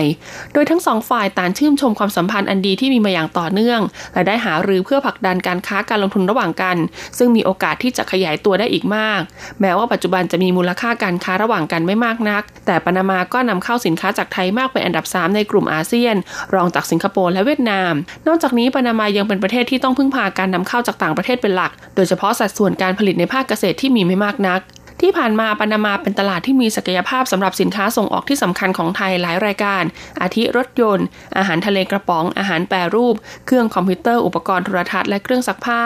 [0.53, 3.79] โดยทั้งสองฝ่ายต่างชื่นชมความสัมพันธ์อันดีที่มีมาอย่างต่อเนื่อง
[4.13, 6.77] และได้หารือเพื่อผลักดันการค้าการลงทุนระหว่างกัน
[7.17, 9.21] ซึ่งมีโอกาสที่จะขยายตัวได้อีกมาก
[9.61, 16.15] แม้ว่าปัจจุบันจะมีมูลค่าการค้าระหว่างกันไม่มากนัก แต่ปานามาก็นำเข้าสินค้าจากไทยมากเป็นอันดับ 3 ในกลุ่มอาเซียน
[16.55, 17.93] รองจากสิงคโปร์และเวียดนาม
[18.27, 24.59] นอกจากนี้ปานามายังเป็นประเทศที่ต้องพึ่งพาการนำเข้าจากต่างประเทศเป็นหลัก โดยเฉพาะสัดส่วนการผลิตในภาคเกษตรที่มีไม่มากนัก
[25.01, 29.83] ที่ผ่านมาปานามาเป็นตลาดที่มีศักยภาพสำหรับสินค้าส่งออกที่สำคัญของไทยหลายรายการ
[30.21, 31.05] อาทิรถยนต์
[31.37, 35.83] อาหารทะเลกระป๋อง อาหารแปรรูป เครื่องคอมพิวเตอร์อุปกรณ์โทรทัศน์และเครื่องซักผ้า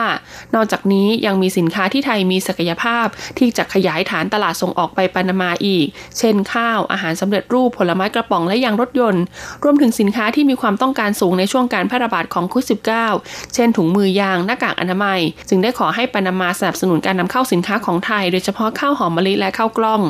[0.54, 3.06] นอกจากนี้ยังมีสินค้าที่ไทยมีศักยภาพ
[3.38, 5.86] ที่จะขยายฐานตลาดส่งออกไปปานามาอีก
[6.18, 9.22] เช่น ข้าวอาหารสำเร็จรูปผลไม้กระป๋องและยางรถยนต์
[9.64, 12.66] รวมถึงสินค้าที่มีความต้องการสูงในช่วงการแพร่ระบาดของโควิด
[13.10, 20.00] -19 เช่น ถุงมือยางหน้ากากอนามัย จึงได้ขอให้ปานามาสนับสนุนการนำเข้าสินค้าของไทย โดยเฉพาะข้าวหอมมะลิและข้าวกล้อง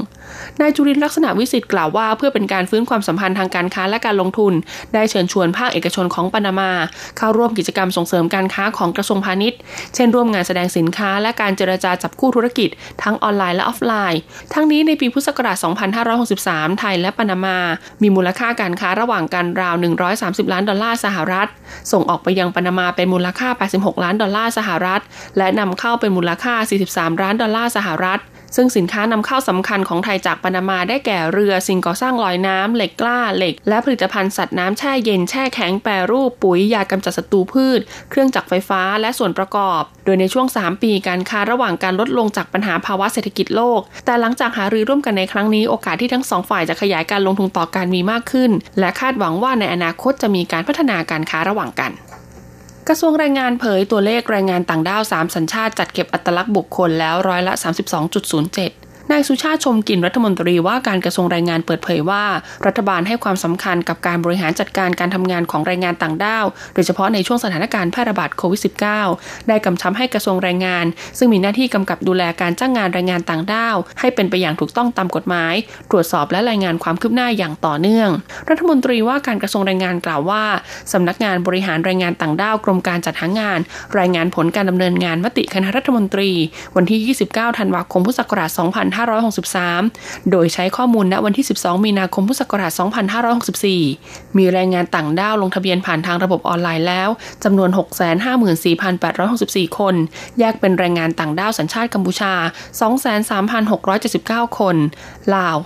[0.60, 4.52] นายจุรินลักษณะวิสิทธิ์กล่าวว่าเพื่อเป็นการฟื้นความสัมพันธ์ทางการค้าและการลงทุน
[4.94, 6.70] ได้เชิญชวนภาคเอกชนของปานามา
[7.18, 9.58] เข้าร่วมกิจกรรมส่งเสริมการค้าของกระทรวงพาณิชย์
[9.94, 12.68] เช่นร่วมงานแสดงสินค้าและการเจรจาจับคู่ธุรกิจ
[13.02, 14.20] ทั้งออนไลน์และออฟไลน์
[14.54, 15.56] ทั้งนี้ในปีพุทธศักราช
[16.18, 17.58] 2563 ไทยและปานามา
[18.02, 19.74] มีมูลค่าการค้าระหว่างกันราว
[20.14, 21.48] 130 ล้านดอลลาร์สหรัฐ
[21.92, 25.00] ส่งออกไปยังปานามาเป็นมูลค่า 86 ล้านดอลลาร์สหรัฐ
[25.38, 26.54] และนำเข้าเป็นมูลค่า
[26.88, 28.20] 43 ล้านดอลลาร์สหรัฐ
[28.56, 51.92] ซึ่งสินค้านำเข้าสำคัญของไทยจากปานามาได้แก่เรือสิ่งก่อสร้างลอยน้ำเหล็กกล้าเหล็ก และผลิตภัณฑ์สัตว์น้ำแช่เย็นแช่แข็งแปรรูปปุ๋ยยากำจัดศัตรูพืช เครื่องจักรไฟฟ้าและส่วนประกอบ โดยในช่วง 3 ปีการค้าระหว่างการลดลงจากปัญหาภาวะเศรษฐกิจโลก แต่หลังจากหารือร่วมกันในครั้งนี้โอกาสที่ทั้งสองฝ่ายจะขยายการลงทุนต่อการมีมากขึ้น และคาดหวังว่าในอนาคตจะมีการพัฒนาการค้าระหว่างกัน
[52.88, 57.52] กระทรวงแรงงานเผยตัวเลขแรงงานต่างด้าว 3 สัญชาติจัดเก็บอัตลักษณ์บุคคลแล้วร้อยละ
[58.28, 62.24] 32.07 นายสุชาติชมกินรัฐมนตรีว่าการกระทรวงแรงงานเปิดเผยว่า
[62.66, 66.44] รัฐบาลให้ความสำคัญกับการบริหารจัดการการทำงานของแรงงานต่างด้าว
[66.74, 68.60] โดยเฉพาะในช่วงสถานการณ์แพร่ระบาดโควิด
[69.04, 70.84] -19 ได้กำชับให้กระทรวงแรงงาน
[71.18, 75.54] ซึ่งมีหน้าที่กำกับดูแลการจ้างงานแรงงานต่างด้าว ให้เป็นไปอย่างถูกต้องตามกฎหมาย
[75.90, 78.10] ตรวจสอบและรายงานความคืบหน้าอย่างต่อเนื่อง
[78.50, 80.44] รัฐมนตรีว่าการกระทรวงแรงงานกล่าวว่า
[80.92, 83.58] สำนักงานบริหารแรงงานต่างด้าวกรมการจัดหางาน
[83.98, 86.30] รายงานผลการดำเนินงานมติคณะรัฐมนตรี
[86.76, 88.50] วันที่ 29 ธันวาคมพุทธศักราช
[89.10, 92.72] 2563 โดยใช้ข้อมูลณวันที่ 12 มีนาคมพุทธศักราช
[93.74, 97.08] 2564 มีแรงงานต่างด้าวลงทะเบียนผ่านทางระบบออนไลน์แล้ว
[97.44, 97.70] จำนวน
[98.72, 99.94] 654,864 คน
[100.38, 102.32] แยกเป็นแรงงานต่างด้าวสัญชาติกัมพูชา
[103.86, 104.76] 23,679 คน
[105.34, 105.56] ลาว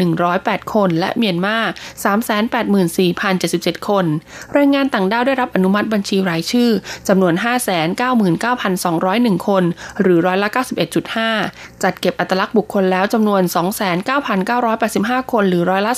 [0.00, 1.58] 67,108 คน และเมียนมา
[2.52, 4.04] 384,077 คน
[4.54, 6.70] แรงงานต่างด้าวได้รับอนุมัติบัญชีรายชื่อ
[7.08, 7.34] จำนวน
[8.40, 9.64] 599,201 คน
[10.00, 10.48] หรือร้อยละ
[11.14, 13.42] 91.5 จัดเก็บอัตลักษณ์บุคคลแล้วจำนวน
[14.56, 15.92] 29,985 คนหรือร้อยละ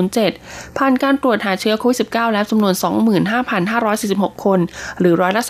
[0.00, 2.74] 32.07 ผ่านการตรวจหาเชื้อโควิด -19 แล้วจำนวน
[3.78, 4.58] 25,546 คน
[5.00, 5.42] หรือร้อยละ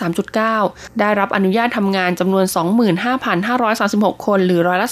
[0.47, 2.45] 3.9 ได้รับอนุญาตทำงานจำนวน
[3.55, 4.87] 25,536 คน หรือร้อยละ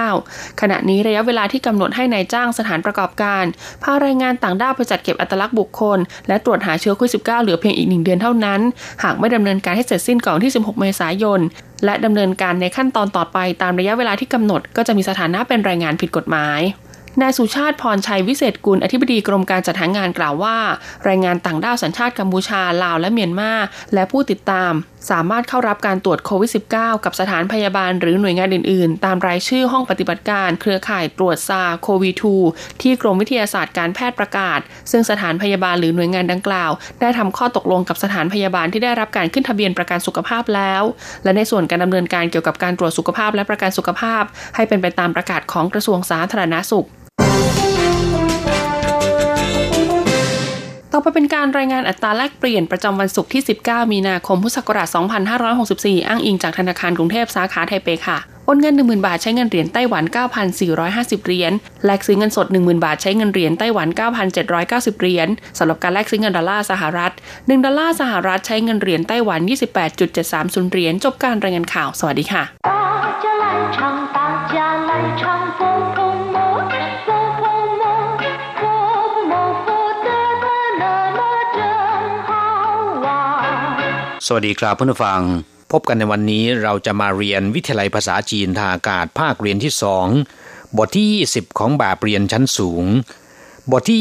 [0.00, 3.44] 3.9 ขณะนี้ระยะเวลาที่กำหนดให้ในายจ้างสถานประกอบการ
[3.82, 8.60] พารายงานต่างด้าวไปจัดเก็บอัตลักษณ์บุคคล และตรวจหาเชื้อโควิด -19 เหลือเพียงอีกหนึ่งเดือนเท่านั้น
[9.02, 11.40] หากไม่ดำเนินการให้เสร็จสิ้นก่อนที่ 16 เมษายน
[11.84, 16.60] และดำเนินการในขั้นตอนต่อไปตามระยะเวลาที่กำหนด ก็จะมีสถานะเป็นแรงงานผิดกฎหมาย
[17.20, 20.56] นายสุชาติพรชัยวิเศษกุลอธิบดีกรมการจัดหางานกล่าวว่า
[21.04, 23.52] แรงงานต่างด้าวสัญชาติกัมพูชาลาวและเมียนมา
[23.94, 24.72] และผู้ติดตาม
[25.10, 32.16] สามารถเข้ารับการตรวจโควิด -19 กับสถานพยาบาลหรือหน่วยงานอื่นๆ ตามรายชื่อห้องปฏิบัติการเครือข่ายตรวจซาโควิด
[32.48, 34.60] 2 ที่กรมวิทยาศาสตร์การแพทย์ประกาศ
[34.90, 40.82] ซึ่งสถานพยาบาลหรือหน่วยงานดังกล่าว ได้ทำข้อตกลงกับสถานพยาบาลที่ได้รับการขึ้นทะเบียนประกันสุขภาพแล้ว
[41.24, 44.22] และในส่วนการดำเนินการเกี่ยวกับการตรวจสุขภาพและประกันสุขภาพ
[44.56, 46.86] ให้เป็นไปตามประกาศของกระทรวงสาธารณสุข
[50.94, 54.88] ต่อไปเป็นการรายงานอัตราแลกเปลี่ยนประจำวันศุกร์ที่ 19 มีนาคม พุทธศักราช
[55.48, 60.04] 2564 อ้างอิงจากธนาคารกรุงเทพสาขาไทเปค่ะ โอนเงิน 10,000 บาทใช้เงินเหรียญไต้หวัน
[60.64, 61.52] 9,450 เหรียญ
[61.84, 63.88] แลกซื้อเงินสด 10,000 บาทใช้เงินเหรียญไต้หวัน
[64.44, 65.28] 9,790 เหรียญ
[65.58, 69.40] สำหรับการแลกซื้อเงินดอลลาร์สหรัฐ 1 ดอลลาร์สหรัฐใช้เงินเหรียญไต้หวัน
[70.06, 72.42] 28.730 เหรียญ จบการรายงานข่าว สวัสดีค่ะ
[84.26, 85.22] สวัสดีครับเพื่อนผู้ฟัง
[85.72, 90.06] พบกันในวันนี้เราจะมาเรียนวิทยาลัยภาษาจีนทางอากาศภาคเรียนที่สอง
[90.78, 92.84] บทที่ 20 ของแบบเรียนชั้นสูง
[93.72, 94.00] บทที่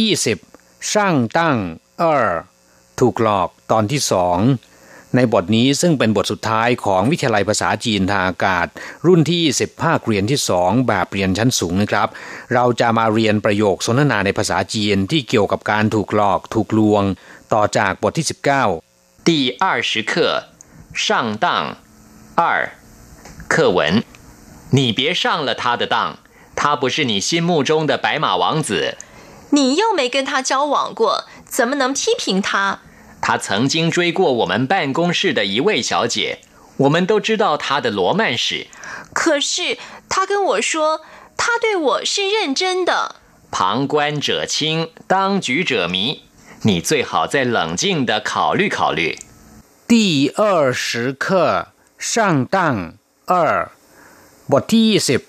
[0.50, 1.58] 20 ช่างตั้ง
[2.00, 2.30] เออ
[3.00, 4.38] ถูกหลอกตอนที่สอง
[5.16, 8.68] ในบทนี้ซึ่งเป็นบทสุดท้ายของวิทยาลัยภาษาจีนทางอากาศ
[9.08, 12.08] รุ่นที่20ภาคเรียนที่สองแบบเรียนชั้นสูงนะครับ
[12.54, 17.04] เราจะมาเรียนประโยคสนทนาในภาษาจีนที่เกี่ยวกับการถูกหลอกถูกลวง
[17.54, 18.91] ต่อจากบทที่ 19
[19.24, 20.46] 第二十课
[20.96, 21.78] 上当
[22.36, 22.72] 二
[23.48, 24.04] 课文，
[24.72, 26.18] 你别上了他的当，
[26.56, 28.98] 他不是你心目中的白马王子。
[29.52, 32.80] 你又没跟他交往过，怎么能批评他？
[33.22, 36.40] 他曾经追过我们办公室的一位小姐，
[36.78, 38.66] 我们都知道他的罗曼史。
[39.14, 39.78] 可是
[40.10, 41.02] 他跟我说，
[41.38, 43.18] 他对我是认真的。
[43.52, 46.24] 旁观者清，当局者迷。
[46.63, 49.19] 你最好再冷静的考虑考虑。
[49.89, 51.69] 第二十课
[51.99, 52.95] 上当
[53.27, 53.71] 二
[54.53, 55.21] บทที่ยี่สิบ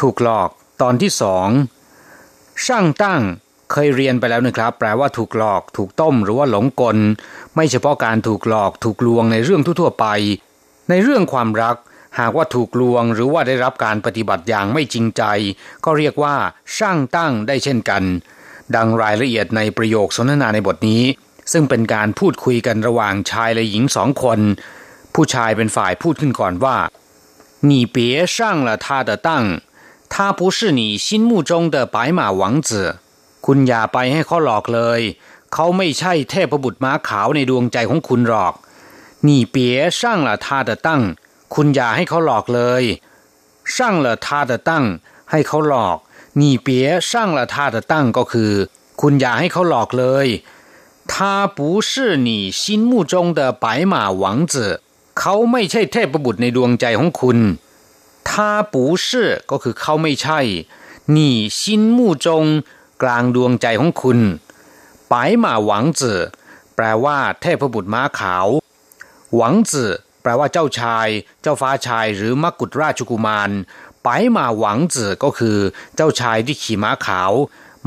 [0.00, 0.50] ถูกหลอก
[0.82, 1.48] ตอนที่สอง
[2.64, 3.22] ช่างตั้ง
[3.72, 6.96] เคยเรียนไปแล้วนะครับ แปลว่าถูกหลอก ถูกต้มหรือว่าหลงกล
[7.54, 10.06] ไม่เฉพาะการถูกหลอก ถูกลวงในเรื่องทั่วๆไป
[10.90, 11.76] ในเรื่องความรัก
[12.18, 15.22] หากว่าถูกลวงหรือว่าได้รับการปฏิบัติอย่างไม่จริงใจ
[15.84, 16.36] ก็เรียกว่า
[16.76, 18.02] ช่างตั้งได้เช่นกัน
[18.76, 21.02] ดังรายละเอียดในประโยคสนทนาในบทนี้
[21.52, 24.40] ซึ่งเป็นการพูดคุยกันระหว่างชายและหญิงสองคน
[25.14, 26.76] ผู้ชายเป็นฝ่ายพูดขึ้นก่อนว่า
[27.68, 27.96] 你别
[28.34, 29.28] 上了他的当
[30.12, 32.70] 他不是你心目中的白马王子
[33.46, 35.00] คุณอย่าไปให้เขาหลอกเลย
[35.52, 38.54] เขาไม่ใช่เทพบุตรม้าขาวในดวงใจของคุณหรอก
[39.26, 39.56] 你别
[39.98, 40.88] 上了他的当
[41.54, 42.84] คุณอย่าให้เขาหลอกเลย
[43.74, 44.70] 上了他的当
[45.30, 45.98] ให้เขาหลอก
[46.40, 46.68] 你别
[47.08, 48.52] 上了他的当ก็คือ
[49.00, 50.28] คุณอย่าให้เขาหลอกเลย
[51.12, 51.14] 他
[51.56, 54.54] 不是你心目中的白马王子
[55.18, 57.38] เขาไม่ใช่เทพบุตรในดวงใจของคุณ
[58.28, 58.30] 他
[58.72, 58.74] 不
[59.04, 59.06] 是
[59.50, 60.40] ก็คือเขาไม่ใช่
[61.16, 61.18] 你
[61.60, 61.60] 心
[61.96, 62.26] 目中
[63.02, 64.18] กลางดวงใจของคุณ
[65.12, 66.00] 白马王子
[66.76, 68.46] แปลว่า เทพบุตรม้าขาว
[69.36, 69.90] หวังจือ
[70.22, 71.08] แปลว่าเจ้าชาย
[71.42, 73.50] เจ้าฟ้าชาย หรือมกุฎราชกุมาร
[74.04, 75.58] ไปมาหวังจือก็คือ
[75.94, 77.32] เจ้าชายที่ขี่ม้าขาว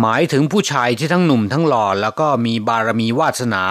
[0.01, 3.63] หมายถึงผู้ชายที่ทั้งหนุ่มทั้งหล่อแล้วก็มีบารมีวาสนา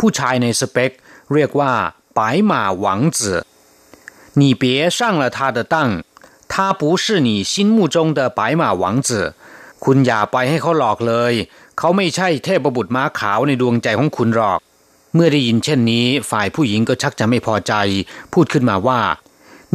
[0.00, 0.90] ผู้ชายในสเปค
[1.34, 1.72] เรียกว่า
[2.18, 2.52] 白马
[2.84, 3.20] 王子
[4.40, 4.64] 你别
[4.96, 5.76] 上了他的当
[6.52, 9.10] 他不是你心目中的白马王子
[9.84, 11.34] คุณอย่าไปให้เขาหลอกเลย
[11.78, 14.58] เขาไม่ใช่เทพบุตรม้าขาวในดวงใจของคุณหรอก
[15.14, 17.72] เมื่อได้ยินเช่นนี้ ฝ่ายผู้หญิงก็ชักจะไม่พอใจ
[18.32, 19.00] พูดขึ้นมาว่า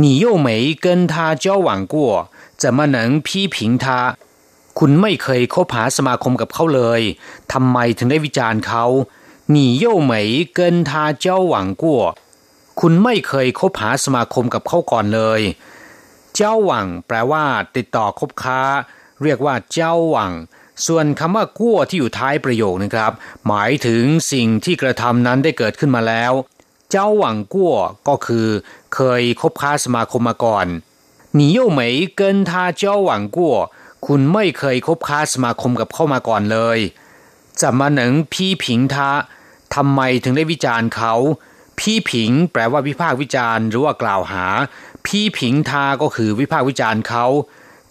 [0.02, 0.48] 你又没
[0.86, 1.96] 跟他交往过
[2.62, 3.86] 怎么能批评他
[4.80, 7.02] คุณไม่เคยคบหาสมาคมกับเขาเลย
[7.52, 8.86] ทำไมถึงได้วิจารณ์เขา
[9.56, 10.14] 你又没
[10.58, 10.92] 跟他
[11.26, 11.54] 交往
[11.84, 11.84] 过
[12.80, 15.42] คุณไม่เคยคบหาสมาคมกับเขาก่อนเลย
[16.36, 17.44] เจ้าหวังแปลว่า
[17.76, 18.62] ติดต่อคบค้า
[19.24, 20.34] เรียกว่าเจ้าหวัง
[20.86, 23.12] ส่วนคำว่ากั้วที่อยู่ท้ายประโยคนะครับ
[23.48, 26.34] หมายถึงสิ่งที่กระทำนั้นได้เกิดขึ้นมาแล้ว
[26.92, 27.74] เจ้าหวังกั้ว
[28.08, 28.48] ก็คือ
[28.94, 30.68] เคยคบค้าสมาคมมาก่อน
[31.38, 31.80] 你又没
[32.20, 33.40] 跟他交往过
[34.06, 36.80] คุณไม่เคยคบค้าสมาคมกับเขามาก่อนเลย
[37.62, 38.96] 怎么能批评他
[39.76, 41.14] ทำไมถึงได้วิจารณ์เขา
[41.80, 44.46] พี่ผิงแปลว่าวิพากษ์วิจารณ์หรือว่ากล่าวหา
[45.06, 47.26] พี่ผิงทาก็คือวิพากษ์วิจารณ์เขา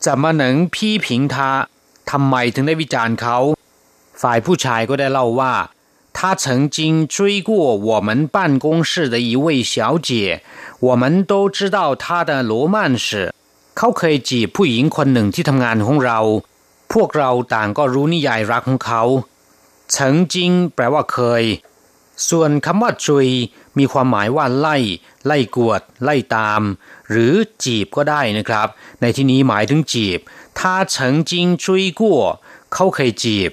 [0.05, 1.51] จะมาหนังพี่ผิงทา
[2.11, 3.38] ทำไมถึงได้วิจารณ์เขา
[4.23, 5.53] ฝ่ายผู้ชายก็ได้เล่าว่า
[6.14, 10.43] 他曾经追过我们办公室的一位小姐，
[10.81, 13.33] 我们都知道她的罗曼史。
[13.75, 16.21] เขาเคยจีบผู้หญิงคนหนึ่งที่ทำงานของเรา
[16.93, 19.03] พวกเราต่างก็รู้นิยายรักของเขา
[19.90, 21.45] เฉิงจิงแปลว่าเคย
[22.29, 23.29] ส่วนคำว่าจุย
[23.79, 24.77] มีความหมายว่าไล่
[25.27, 26.62] ไล่กวด ไล่ตาม
[27.11, 28.69] หรือจีบก็ได้นะครับ
[29.01, 30.21] ในที่นี้หมายถึงจีบ
[30.59, 32.23] ถ้าเฉิงจิงจุยกัว
[32.73, 33.51] เขาเคยจีบ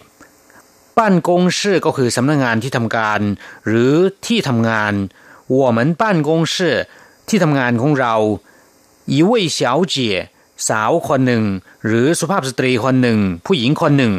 [0.97, 3.21] บ้านกงชื่อก็คือสำนักงงานที่ทำการ
[3.67, 3.93] หรือ
[4.25, 4.93] ที่ทำงาน
[5.59, 6.55] 我们办公室
[7.27, 8.15] ที่ทำงานของเรา
[9.13, 9.59] 一位小
[9.93, 9.95] 姐
[10.67, 11.43] สาวคนหนึ่ง
[11.85, 14.13] หรือสุภาพสตรีคนหนึ่ง ผู้หญิงคนหนึ่ง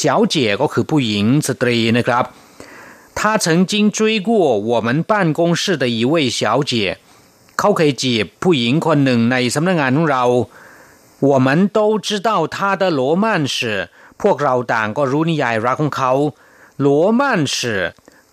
[0.00, 0.02] 小
[0.34, 2.24] 姐ก็คือผู้หญิงสตรีนะครับ
[3.18, 4.30] 他曾经追过
[4.70, 6.72] 我们办公室的一位小姐
[7.58, 10.24] เขาเคยจีบผู้หญิงคนหนึ่งในสำนักงานของเรา
[11.30, 13.56] 我们都知道他的罗曼史
[14.22, 16.12] พวกเราต่างก็รู้นิยายรักของเขา
[16.80, 17.74] หลัวมันสื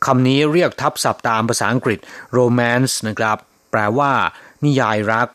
[0.05, 1.99] คำนี้เรียกทับศัพท์ตามภาษาอังกฤษ
[2.37, 3.37] romance นะครับ
[3.71, 4.11] แปลว่า
[4.65, 5.27] นิยายรัก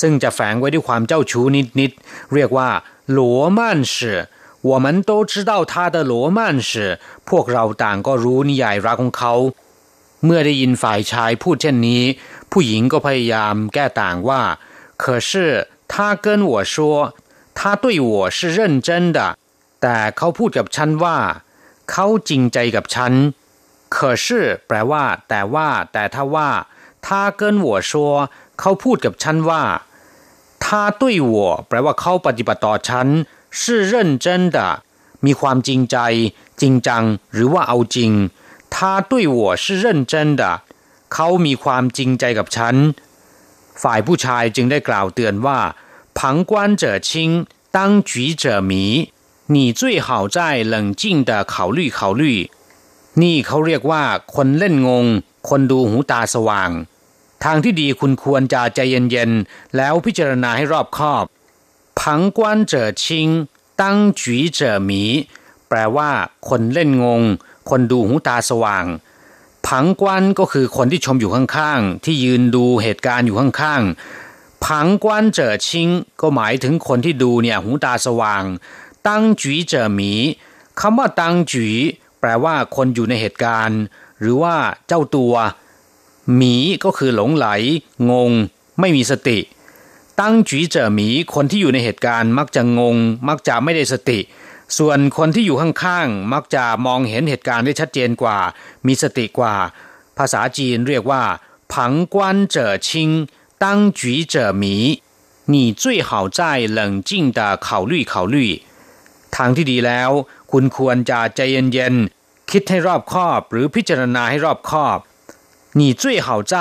[0.00, 1.44] ซึ่งจะแฝงไว้ด้วยความเจ้าชู้
[1.80, 2.68] นิดๆ เรียกว่า
[3.12, 4.12] หลัวมันสื
[4.70, 9.34] 我们都知道他的罗曼史พวกเราต่างก็รู้นิยายรักของเขา
[10.24, 12.02] เมื่อได้ยินฝ่ายชายพูดเช่นนี้
[12.52, 14.42] ผู้หญิงก็พยายามแก้ต่างว่า
[15.02, 15.30] 可是
[15.92, 16.74] 他跟我说
[17.58, 18.58] 他对我是认
[18.88, 19.18] 真的
[19.82, 21.18] แต่เขาพูดกับฉันว่า
[21.90, 23.12] เขาจริงใจกับฉัน
[23.94, 24.26] 可是
[24.66, 26.50] แปลว่า แต่ว่า แต่ถ้าว่า
[27.06, 27.06] 他
[27.40, 27.92] 跟我说
[28.60, 29.62] เขาพูดกับฉันว่า
[30.64, 30.66] 他
[31.00, 31.34] 对我
[31.68, 33.06] แปลว่าเขาปฏิบัติต่อฉัน
[33.58, 33.60] 是
[33.92, 34.58] 认真的
[35.24, 35.96] มีความจริงใจ
[36.60, 38.12] จริงจัง หรือว่าเอาจริง
[38.74, 38.76] 他
[39.10, 40.42] 对我是认真的
[41.14, 42.74] เขามีความจริงใจกับฉัน
[43.82, 45.58] ฝ่ายผู้ชายจึงได้กล่าวเตือนว่า
[46.18, 47.10] 旁观者清
[47.76, 47.78] 当
[48.10, 48.10] 局
[48.42, 48.72] 者迷
[49.54, 50.38] 你最好在
[50.72, 52.22] 冷静的考虑考虑
[53.22, 54.02] นี่เขาเรียกว่า
[54.34, 55.06] คนเล่นงง
[55.48, 56.70] คนดูหูตาสว่าง
[57.44, 61.24] ทางที่ดีคุณควรจะใจเย็นๆ แล้วพิจารณาให้รอบคอบ
[61.98, 62.00] 旁
[62.36, 62.38] 观
[62.72, 63.02] 者清
[63.80, 63.82] 当
[64.20, 64.22] 局
[64.58, 64.90] 者迷
[65.68, 66.10] แปลว่า
[66.48, 67.22] คนเล่นงง
[67.70, 68.86] คนดูหูตาสว่าง
[69.66, 75.88] ผังกวนก็คือคนที่ชมอยู่ข้างๆ ที่ยืนดูเหตุการณ์อยู่ข้างๆผังกวนเจอชิง
[76.20, 78.44] ก็หมายถึงคนที่ดูเนี่ยหูตาสว่าง
[79.08, 80.12] ตั้งจีเจอหมี
[80.80, 81.66] คำว่าตั้งจี
[82.20, 83.80] แปลว่าคนอยู่ในเหตุการณ์
[84.20, 84.56] หรือว่า
[84.86, 85.34] เจ้าตัว
[86.36, 87.46] หมีก็คือหลงไหล
[88.10, 88.30] งง
[88.80, 89.38] ไม่มีสติ
[90.20, 92.96] ตั้งจีเจอหมีคนที่อยู่ในเหตุการณ์ มักจะงง
[93.28, 94.18] มักจะไม่ได้สติ
[94.78, 98.38] ส่วนคนที่อยู่ข้างๆ มักจะมองเห็นเหตุการณ์ได้ชัดเจนกว่า
[98.86, 99.54] มีสติกว่า
[100.18, 101.22] ภาษาจีนเรียกว่า
[101.72, 103.10] ผังกวนเจอชิง
[103.62, 103.64] 当
[103.98, 104.00] 局
[104.32, 104.64] 者迷
[105.52, 106.40] 你最好在
[106.78, 108.36] 冷静地考虑考虑
[109.36, 110.10] ทางที่ดีแล้ว
[110.52, 114.98] คุณควรจะใจเย็นๆคิดให้รอบคอบหรือพิจารณาให้รอบคอบ
[115.78, 116.54] 你最好在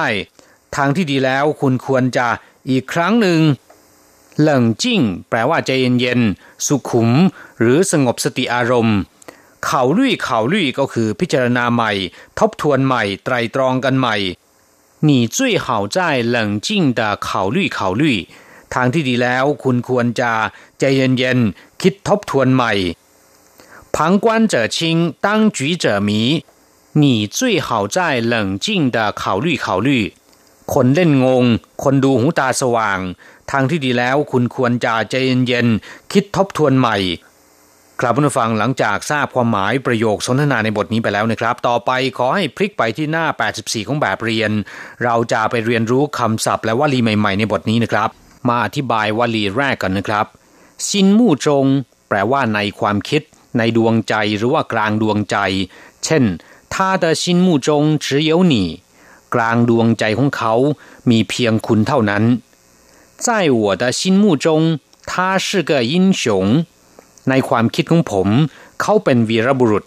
[0.76, 2.28] ทางที่ดีแล้ว คุณควรจะ
[2.70, 3.42] อีกครั้งหนึ่ง
[4.42, 7.10] เหลิงจิ้งแปลว่าใจเย็นๆสุขุม
[7.60, 8.98] หรือสงบสติอารมณ์
[9.66, 11.92] เขาลุยเขาลุยก็คือพิจารณาใหม่
[12.40, 14.18] ทบทวนใหม่ ไตรตรองกันใหม่
[15.08, 15.98] 你最好在
[16.36, 16.68] 冷静
[17.00, 18.04] 的考虑考虑
[18.74, 20.32] ทางที่ดีแล้ว คุณควรจะ
[20.80, 22.74] ใจเย็นๆคิดทบทวนใหม่
[23.96, 24.78] 旁观者清
[25.26, 26.10] 当局者迷
[27.02, 27.06] 你
[27.38, 27.98] 最好在
[28.34, 28.34] 冷
[28.66, 29.90] 静的考虑考虑
[30.74, 31.46] คนเล่นงง
[31.84, 33.00] คนดูหูตาสว่าง
[33.52, 35.14] ทางที่ดีแล้ว คุณควรจะใจ
[35.48, 36.98] เย็นๆคิดทบทวนใหม่
[38.00, 43.26] ครับผู้ฟังหลังจากทราบความหมายประโยคสนทนาในบทนี้ไปแล้วนะครับ ต่อไปขอให้พลิกไปที่หน้า
[43.58, 44.52] 84 ของแบบเรียน
[45.04, 48.10] เราจะไปเรียนรู้คำศัพท์และวลีใหม่ๆในบทนี้นะครับ
[48.48, 50.26] มาอธิบายวลีแรกกันนะครับ
[50.88, 51.66] ซินมู่จง
[52.08, 53.22] แปลว่าในความคิด
[53.58, 55.38] ในดวงใจหรือว่ากลางดวงใจ
[56.04, 56.24] เช่น
[56.74, 57.70] 他的心目中
[58.06, 58.56] 只有你
[59.34, 60.54] กลางดวงใจของเขา
[61.10, 62.24] มีเพียงคุณเท่านั้น
[63.26, 63.28] 在
[63.62, 64.48] 我的心目中
[65.12, 65.12] 他
[65.46, 66.24] 是个英雄
[67.30, 68.28] ในความคิดของผม
[68.82, 69.84] เขาเป็นวีรบุรุษ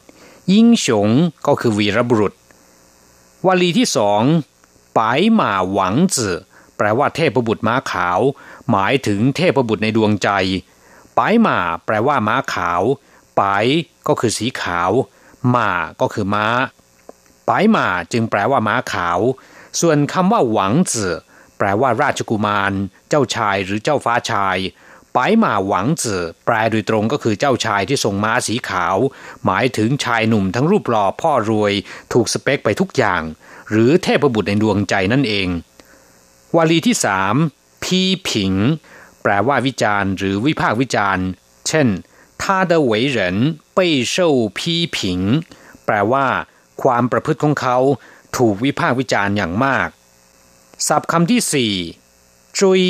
[0.53, 1.09] ยิ่งฉง
[1.47, 2.33] ก็คือวีรบุรุษ
[3.47, 4.23] วลีที่สอง
[4.97, 6.35] ปายหมาหวังจื่อ
[6.78, 8.20] แปลว่าเทพบุตรม้าขาว
[8.72, 10.30] หมายถึงเทพบุตรในดวงใจ
[11.18, 12.82] ปายหมาแปลว่าม้าขาว
[13.40, 13.66] ปาย
[14.08, 14.92] ก็คือสีขาว
[15.50, 16.48] หมาก็คือม้า
[17.48, 19.20] ปายหมาจึงแปลว่าม้าขาว
[19.82, 21.16] ส่วนคำว่าหวังจื่อ
[21.58, 22.74] แปลว่าราชกุมาร
[23.10, 24.58] เจ้าชายหรือเจ้าฟ้าชาย
[25.16, 28.98] ปายหมาหวังจื่อแปลโดยตรงก็คือเจ้าชายที่ทรงม้าสีขาว
[29.46, 31.74] หมายถึงชายหนุ่มทั้งรูปหล่อพ่อรวย
[32.14, 33.22] ถูกสเปคไปทุกอย่าง
[33.72, 35.48] หรือเทพบุตรในดวงใจนั่นเอง
[36.57, 37.35] วลีที่สาม
[37.83, 38.55] พีผิง
[39.23, 41.27] แปลว่าวิจารณ์ หรือวิพากษ์วิจารณ์
[41.67, 41.89] เช่น
[42.43, 43.19] 他的为人
[43.77, 43.79] 备
[44.13, 44.15] 受
[44.59, 44.61] 批
[44.97, 44.99] 评
[45.85, 46.27] แปลว่า
[46.83, 47.79] ความประพฤติของเขา
[48.37, 49.89] ถูกวิพากษ์วิจารณ์อย่างมาก
[50.89, 51.75] ศัพท์คำที่สี่
[52.59, 52.81] จุย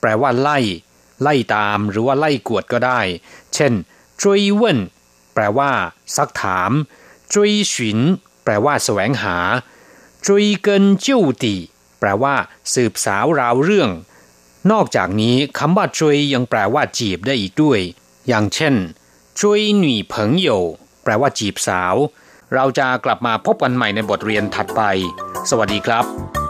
[0.00, 0.58] แปลว่าไล่
[1.22, 3.00] ไล่ตามหรือว่าไล่กวดก็ได้
[3.54, 3.72] เช่น
[4.22, 4.24] 追
[4.60, 4.62] 问
[5.34, 5.70] แปลว่า
[6.16, 6.70] ซักถาม
[7.32, 7.34] 追
[7.72, 7.74] 寻
[8.44, 9.36] แปลว่าแสวงหา
[10.26, 10.28] 追
[10.66, 10.68] 根
[11.04, 11.06] 究
[11.42, 11.73] 底แ
[12.05, 12.35] แปลว่า
[12.73, 13.89] สืบสาวราวเรื่อง
[14.71, 17.79] นอกจากนี้คำว่าจุยยังแปลว่าจีบได้อีกด้วย
[18.27, 18.75] อย่างเช่น
[19.39, 20.47] จุยหนีเผงโย
[21.03, 21.95] แปลว่าจีบสาว
[22.53, 24.81] เราจะกลับมาพบกันใหม่ในบทเรียนถัดไป
[25.49, 26.44] สวัสดีครับ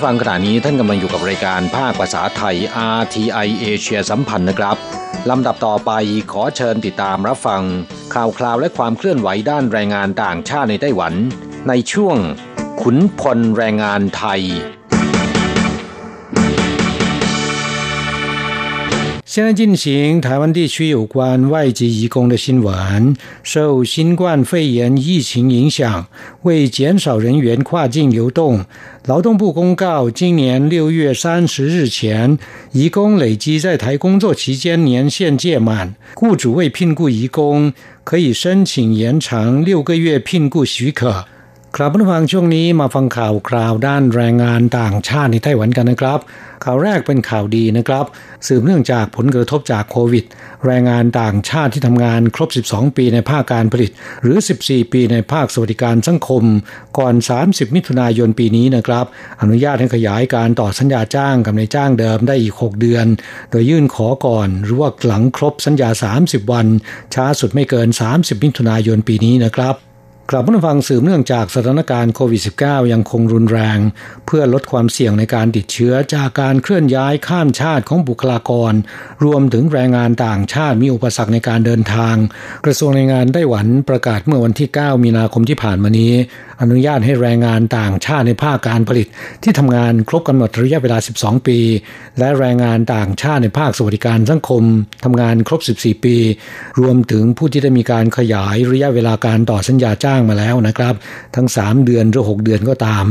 [0.00, 2.56] ผู้ฟังขณะนี้ท่านกำลังอยู่กับรายการภาคภาษาไทย
[2.98, 4.76] RTI เอเชียสัมพันธ์นะครับ
[5.30, 5.90] ลำดับต่อไป
[6.32, 7.62] ขอเชิญติดตามรับฟัง
[8.14, 11.14] ข่าวคราวและความเคลื่อนไหวด้านแรงงานต่างชาติในไต้หวัน
[11.68, 12.16] ในช่วง
[12.82, 14.42] ขุนพลแรงงานไทย
[19.30, 23.16] 现在进行台湾地区有关外籍移工的新闻。
[23.44, 26.08] 受新冠肺炎疫情影响，
[26.42, 28.64] 为减少人员跨境流动，
[29.06, 32.36] 劳动部公告，今年六月三十日前，
[32.72, 41.24] 移工累积在台工作期间年限届满，雇主未聘雇移工，可以申请延长六个月聘雇许可。
[41.76, 46.18] ครับผู้ฟังช่วงนี้มาฟังข่าวคราวด้านแรงงานต่างชาติในไต้หวันกันนะครับ
[46.64, 48.04] ข่าวแรกเป็นข่าวดีนะครับ
[48.46, 50.24] สืบเนื่องจากผลกระทบจากโควิด
[50.66, 53.90] แรงงานต่างชาติที่ทำงานครบ 12 ปีในภาคการผลิต
[54.22, 56.44] หรือ 14 ปีในภาคสวัสดิการสังคม
[56.98, 59.06] ก่อน 30 มิถุนายนปีนี้นะครับ
[59.40, 63.06] อนุญาตให้ขยายการต่อสัญญาจ้างกับในจ้างเดิมได้อีก 6 เดือน
[63.50, 66.66] โดยยื่นขอก่อนหรือว่าหลังครบสัญญา 30 วัน
[67.14, 69.89] ช้าสุดไม่เกิน 30 มิถุนายนปีนี้นะครับ
[70.32, 73.78] กลับมาฟังสืบเนื่องจากสถานการณ์โควิด -19 ยังคงรุนแรง
[74.26, 78.72] เพื่อลดความเสี่ยงในการติดเชื้อจากการเคลื่อนย้ายข้ามชาติของบุคลากร
[79.24, 82.14] รวมถึงแรงงานต่างชาติมีอุปสรรคในการเดินทาง
[82.64, 86.12] กระทรวงแรงงานไต้หวันประกาศเมื่อวันที่ 9 มีนาคมที่ผ่านมานี้
[86.62, 89.06] อนุญาตให้แรงงานต่างชาติในภาคการผลิต
[89.42, 91.58] ที่ทำงานครบกำหนดระยะเวลา 12 ปี
[92.18, 94.62] และแรงงานต่างชาติในภาคสวัสดิการสังคม
[95.04, 96.16] ทำงานครบ 14 ปี
[96.80, 100.94] รวมถึงผู้ที่ได้มีการขยายระยะเวลาการต่อสัญญาจ้างมาแล้วนะครับ
[101.36, 103.04] ทั้ง 3 เดือนหรือ 6 เดือนก็ตาม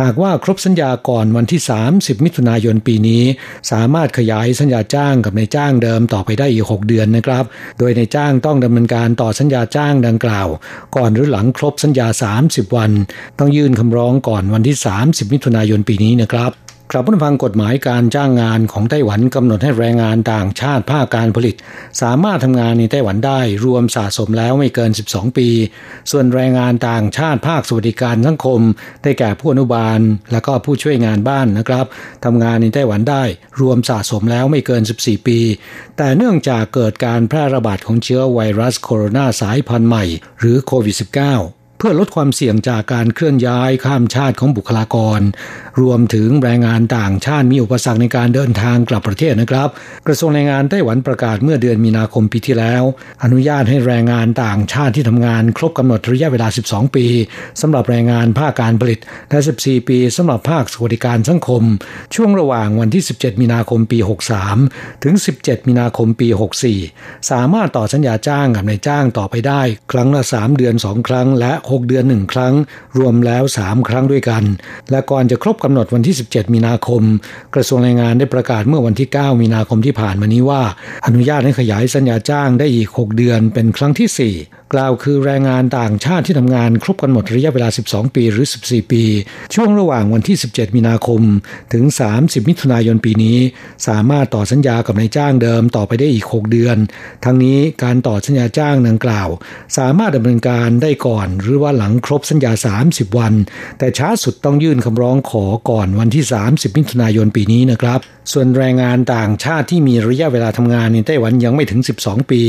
[0.00, 1.60] หากว่าครบสัญญาก่อนวันที่
[1.92, 3.22] 30 มิถุนายนปีนี้
[3.70, 7.44] สามารถขยายสัญญาจ้างกับนายจ้างเดิมต่อไปได้อีก 6 เดือนนะครับ
[7.78, 10.48] โดยนายจ้างต้องดำเนินการต่อสัญญาจ้างดังกล่าว
[10.96, 12.06] ก่อนหรือหลังครบสัญญา
[12.42, 12.90] 30 วัน
[13.38, 14.76] ต้องยื่นคำร้องก่อนวันที่
[15.06, 16.52] 30 มิถุนายนปีนี้นะครับ
[16.90, 21.54] กลับมาฟังกฎหมายการจ้างงานของไต้หวันกำหนดให้แรงงานต่างชาติภาคการผลิต
[22.02, 25.48] สามารถทำงานในไต้หวันได้รวมสะสมแล้วไม่เกิน 12 ปี
[26.10, 28.60] ส่วนแรงงานต่างชาติภาคสวัสดิการสังคม
[29.02, 30.00] ได้แก่ผู้อนุบาล
[30.32, 31.86] และก็ผู้ช่วยงานบ้านนะครับ
[32.24, 33.22] ทำงานในไต้หวันได้
[33.60, 35.38] รวมสะสมแล้วไม่เกิน 14 ปี
[35.96, 40.04] แต่เนื่องจากเกิดการแพร่ระบาดของเชื้อไวรัสโคโรนาสายพันธุ์ใหม่
[40.40, 45.20] หรือโควิด -19 เพื่อลดความเสี่ยงจากการเคลื่อนย้ายข้ามชาติของบุคลากร
[45.80, 49.68] รวมถึงแรงงานต่างชาติมีอุปสรรคในการเดินทางกลับประเทศนะครับ
[50.06, 52.82] กระทรวงแรงงานไต้หวันประกาศเมื่อเดือนมีนาคมปีที่แล้ว
[53.22, 57.06] อนุญาตให้แรงงานต่างชาติที่ทำงานครบกำหนดระยะเวลา 12 ปี
[57.60, 58.98] สำหรับแรงงานภาคการผลิต
[59.30, 61.62] และ 14 ปีสำหรับภาคสวัสดิการสังคม
[62.14, 63.98] ช่วงระหว่างวันที่ 17 มีนาคมปี
[64.50, 66.28] 63 ถึง 17 มีนาคมปี
[66.78, 69.62] 64 สามารถต่อสัญญาจ้างกับนายจ้างต่อไปได้
[69.92, 72.54] ครั้งละ 3 เดือน 2 ครั้งและ6 เดือน1ครั้ง
[72.98, 74.42] รวมแล้ว 3 ครั้งด้วยกัน
[74.90, 77.02] และก่อนจะครบกำหนดวันที่ 17 มีนาคม
[77.54, 80.62] กระทรวงแรงงานได้ประกาศเมื่อวันที่ 9 มีนาคมที่ผ่านมานี้ว่า
[81.06, 89.04] อนุญาตให้ขยายสัญญาจ้างได้อีก 6 เดือนเป็นครั้งที่ 4กล่าวคือแรงงานต่างชาติที่ทำงานครบกำหนดระยะเวลา 12 ปีหรือ 14 ปี
[89.54, 91.22] ช่วงระหว่างวันที่ 17 มีนาคม
[91.72, 91.84] ถึง
[92.16, 93.38] 30 มิถุนายนปีนี้
[93.88, 96.76] สามารถต่อสัญญากับนายจ้างเดิมต่อไปได้อีก 6 เดือน
[97.24, 99.28] ทั้งนี้การต่อสัญญาจ้างดังกล่าว
[99.78, 102.52] สามารถดำเนินการได้ก่อนหรือว่าหลังครบสัญญา
[102.86, 103.32] 30 วัน
[103.78, 108.00] แต่ช้าสุดต้องยื่นคำร้องขอก่อนวันที่ 30 มิถุนายนปีนี้นะครับ
[108.32, 112.42] ส่วนแรงงานต่างชาติที่มีระยะเวลาทำงานในไต้หวันยังไม่ถึง 12 ปี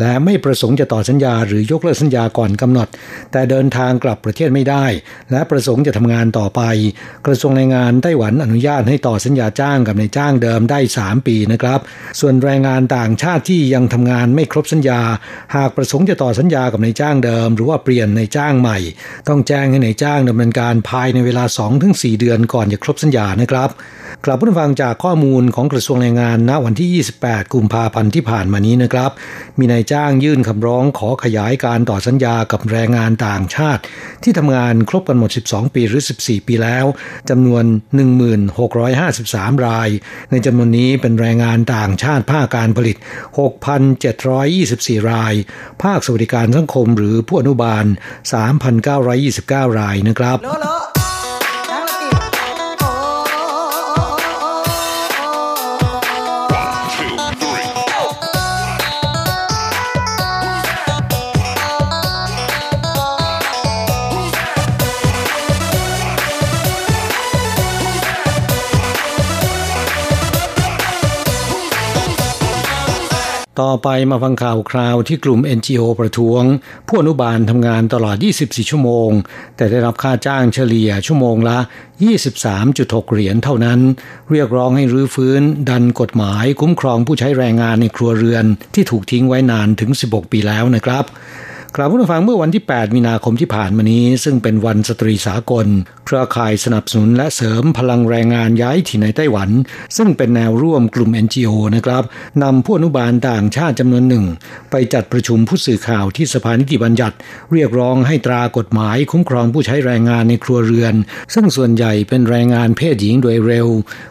[0.00, 2.88] และไม่ประสงค์จะต่อสัญญาหรือยกเลิกสัญญาก่อนกำหนด
[3.32, 4.84] แต่เดินทางกลับประเทศไม่ได้
[5.30, 6.60] และประสงค์จะทำงานต่อไป
[7.26, 11.80] กระทรวงแรงงานไต้หวันอนุญาตให้ต่อสัญญาจ้างกับนายจ้างเดิมได้ 3 ปีนะครับ
[12.20, 15.00] ส่วนแรงงานต่างชาติที่ยังทำงานไม่ครบสัญญา
[15.56, 18.78] หากประสงค์จะต่อสัญญากับนายจ้างเดิม หรือว่าเปลี่ยนนายจ้างใหม่
[19.28, 21.44] ต้องแจ้งให้นายจ้างดำเนินการภายในเวลา
[21.82, 23.70] 2-4 เดือนก่อนจะครบสัญญานะครับ
[24.24, 29.10] กลับผู้ฟังจากข้อข้อมูลของกระทรวงแรงงานณวันที่ 28 กุมภาพันธ์ที่ผ่านมานี้นะครับ
[29.58, 33.82] มีนายจ้างยื่นคำร้องขอขยายการต่อสัญญากับแรงงานต่างชาติ
[34.22, 36.86] ที่ทำงานครบกันหมด 12 ปีหรือ 14 ปีแล้ว
[37.30, 37.64] จำนวน
[38.80, 39.88] 1653 ราย
[40.30, 42.96] ในจำนวนนี้เป็นแรงงานต่างชาติภาคการผลิต
[44.18, 45.34] 6,724 ราย
[45.82, 47.84] ภาคสวัสดิการสังคมหรือผู้อนุบาล
[48.62, 50.38] 3,929 รายนะครับ
[73.60, 76.42] ต่อไปมาฟังข่าวคราวที่กลุ่ม NGO ประท้วง
[76.86, 79.10] ผู้อนุบาลทำงานตลอด 24 ชั่วโมง
[79.56, 81.58] แต่ได้รับค่าจ้างเฉลี่ยชั่วโมงละ
[82.34, 83.80] 23.6 เหรียญเท่านั้น
[84.30, 88.44] เรียกร้องให้รื้อฟื้น ดันกฎหมายคุ้มครองผู้ใช้แรงงานในครัวเรือน
[88.74, 91.04] ที่ถูกทิ้งไว้นานถึง 16 ปีแล้วนะครับ
[91.76, 95.66] กล่าวผู้ฟังเมื่อวันที่ 8 มีนาคมที่ผ่านมานี้ ซึ่งเป็นวันสตรีสากล
[96.06, 99.50] เครือข่ายสนับสนุนและเสริมพลังแรงงานย้ายถิ่นในไต้หวัน
[99.96, 102.04] ซึ่งเป็นแนวร่วมกลุ่ม NGO นะครับ
[102.42, 104.24] นำผู้อนุบาลต่างชาติจำนวนหนึ่ง
[104.70, 107.16] ไปจัดประชุมผู้สื่อข่าวที่สภานิติบัญญัติ
[107.52, 110.94] เรียกร้องให้ตรากฎหมายคุ้มครองผู้ใช้แรงงานในครัวเรือน
[111.34, 113.68] ซึ่งส่วนใหญ่เป็นแรงงานเพศหญิงโดยเร็ว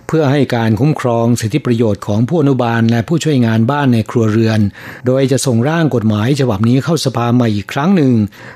[0.07, 4.59] เพื่อให้การคุ้มครองสิทธิประโยชน์ของผู้อนุบาลและผู้ช่วยงานบ้านในครัวเรือน
[5.07, 8.13] โดยจะส่งร่างกฎหมายฉบับนี้เข้าสภาใหม่อีกครั้งหนึ่ง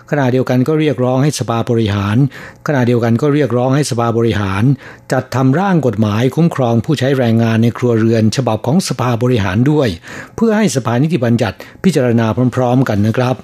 [0.09, 2.17] ขณะเดียวกันก็เรียกร้องให้สภาบริหาร
[2.67, 4.63] ขณะเดียวกันก็เรียกร้องให้สภาบริหาร
[5.11, 9.89] จัดทำร่างกฎหมายคุ้มครองผู้ใช้แรงงานในครัวเรือน ฉบับของสภาบริหารด้วย
[10.35, 12.25] เพื่อให้สภานิติบัญญัติพิจารณา
[12.55, 13.35] พร้อม ๆ กันนะครับ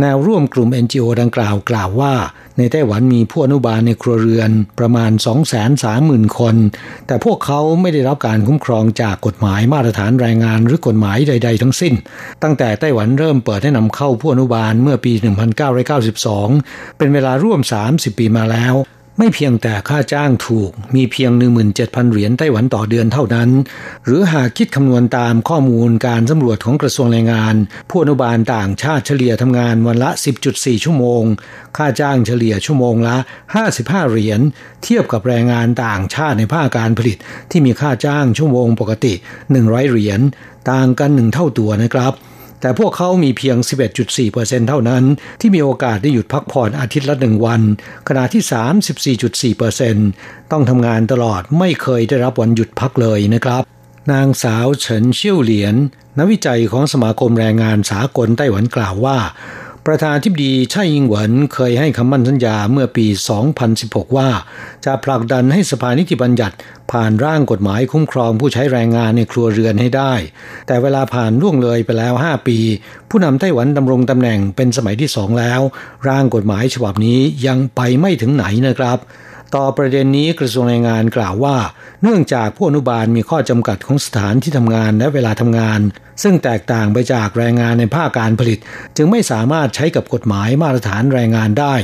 [0.00, 2.14] แนวร่วมกลุ่ม NGO ดังกล่าวกล่าวว่า
[2.58, 5.10] ในไต้หวันมีผู้อนุบาลในครัวเรือนประมาณ
[5.74, 6.56] 230,000 คน
[7.06, 11.94] แต่พวกเขาไม่ได้รับการคุ้มครองจากกฎหมายมาตรฐานแรงงานหรือกฎหมายใด ๆ ทั้งสิ้น
[12.42, 15.12] ตั้งแต่ไต้หวันเริ่มเปิดให้นำเข้าผู้อนุบาลเมื่อปี
[16.04, 18.74] 1992 เป็นเวลาร่วม 30 ปีมาแล้ว
[19.18, 21.30] ไม่เพียงแต่ค่าจ้างถูกมีเพียง
[21.72, 23.50] 17,000 เหรียญไต้หวันต่อเดือนเท่านั้น
[24.04, 27.54] หรือหากคิดคำนวณตามข้อมูลการสำรวจของกระทรวงแรงงาน
[27.90, 30.10] ผู้อนุบาลต่างชาติเฉลี่ยทำงานวันละ
[30.46, 31.22] 10.4 ชั่วโมง
[31.76, 33.16] ค่าจ้างเฉลี่ยชั่วโมงละ
[33.64, 34.40] 55 เหรียญ
[34.82, 37.18] เทียบกับแรงงานต่างชาติในภาคการผลิต
[37.50, 39.14] ที่มีค่าจ้างชั่วโมงปกติ
[39.52, 40.20] 100 เหรียญ
[40.70, 42.14] ต่างกันหนึ่งเท่าตัวนะครับ
[42.64, 43.56] แต่พวกเขามีเพียง
[44.12, 45.04] 11.4%เท่านั้น
[45.40, 47.62] ที่มีโอกาสได้หยุดพักผ่อนอาทิตย์ละหนึ่งวัน
[48.08, 49.14] ขณะที่
[50.00, 53.62] 34.4%ต้องทำงานตลอดไม่เคยได้รับวันหยุดพักเลยนะครับ
[54.12, 55.74] นางสาวเฉินเชี่ยวเหลียน
[56.18, 59.18] นักวิจัยของสมาคมแรงงานสากลไต้หวันกล่าวว่า
[59.88, 63.06] ประธานทิบดีไช่ยิงหวนเคยให้คำมั่นสัญญาเมื่อปี
[63.62, 64.28] 2016 ว่า
[64.84, 66.56] จะผลักดันให้สภานิติบัญญัติ
[66.92, 70.12] ผ่านร่างกฎหมายคุ้มครองผู้ใช้แรงงานในครัวเรือนให้ได้
[70.66, 72.58] แต่เวลาผ่านล่วงเลยไปแล้ว 5 ปี
[73.10, 75.60] ผู้นำไต้หวันดำรงตำแหน่งเป็นสมัยที่สองแล้ว
[76.08, 78.98] ร่างกฎหมายฉบับนี้ยังไปไม่ถึงไหนนะครับ
[79.56, 81.56] ต่อประเด็นนี้กระทรวงแรงงานกล่าวว่า
[82.02, 85.80] เนื่องจากผู้อนุบาลมีข้อจำกัดของสถานที่ทำงานและเวลาทำงาน
[86.22, 88.58] ซึ่งแตกต่างไปจากแรงงานในภาคการผลิต
[88.96, 91.74] จึงไม่สามารถใช้กับกฎหมายมาตรฐานแรงงานได้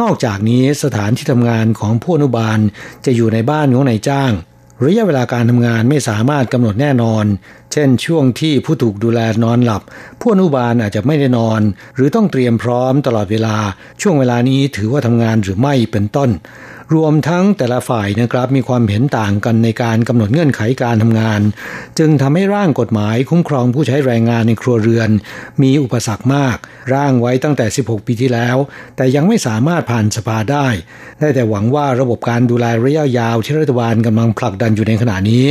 [0.00, 2.58] นอกจากนี้สถานที่ทำงานของผู้อนุบาล
[3.04, 4.32] จะอยู่ในบ้านของนายจ้าง
[4.84, 7.24] ระยะเวลาการทำงานไม่สามารถกำหนดแน่นอน
[7.72, 9.82] เช่น ช่วงที่ผู้ถูกดูแลนอนหลับ
[10.20, 11.60] ผู้อนุบาลอาจจะไม่ได้นอน
[11.96, 13.56] หรือต้องเตรียมพร้อมตลอดเวลา
[14.00, 16.30] ช่วงเวลานี้ถือว่าทำงานหรือไม่เป็นต้น
[16.94, 21.40] รวมทั้งแต่ละฝ่ายนะครับมีความเห็นต่างกันในการกำหนดเงื่อนไขการทำงาน
[21.98, 25.10] จึงทำให้ร่างกฎหมายคุ้มครองผู้ใช้แรงงานในครัวเรือน
[25.62, 26.56] มีอุปสรรคมาก
[26.94, 28.56] ร่างไว้ตั้งแต่ 16 ปีที่แล้ว
[28.96, 30.66] แต่ยังไม่สามารถผ่านสภาได้
[31.20, 35.44] ได้แต่หวังว่าระบบการดูแลระยะยาวที่รัฐบาลกำลังผลักดันอยู่ในขณะนี้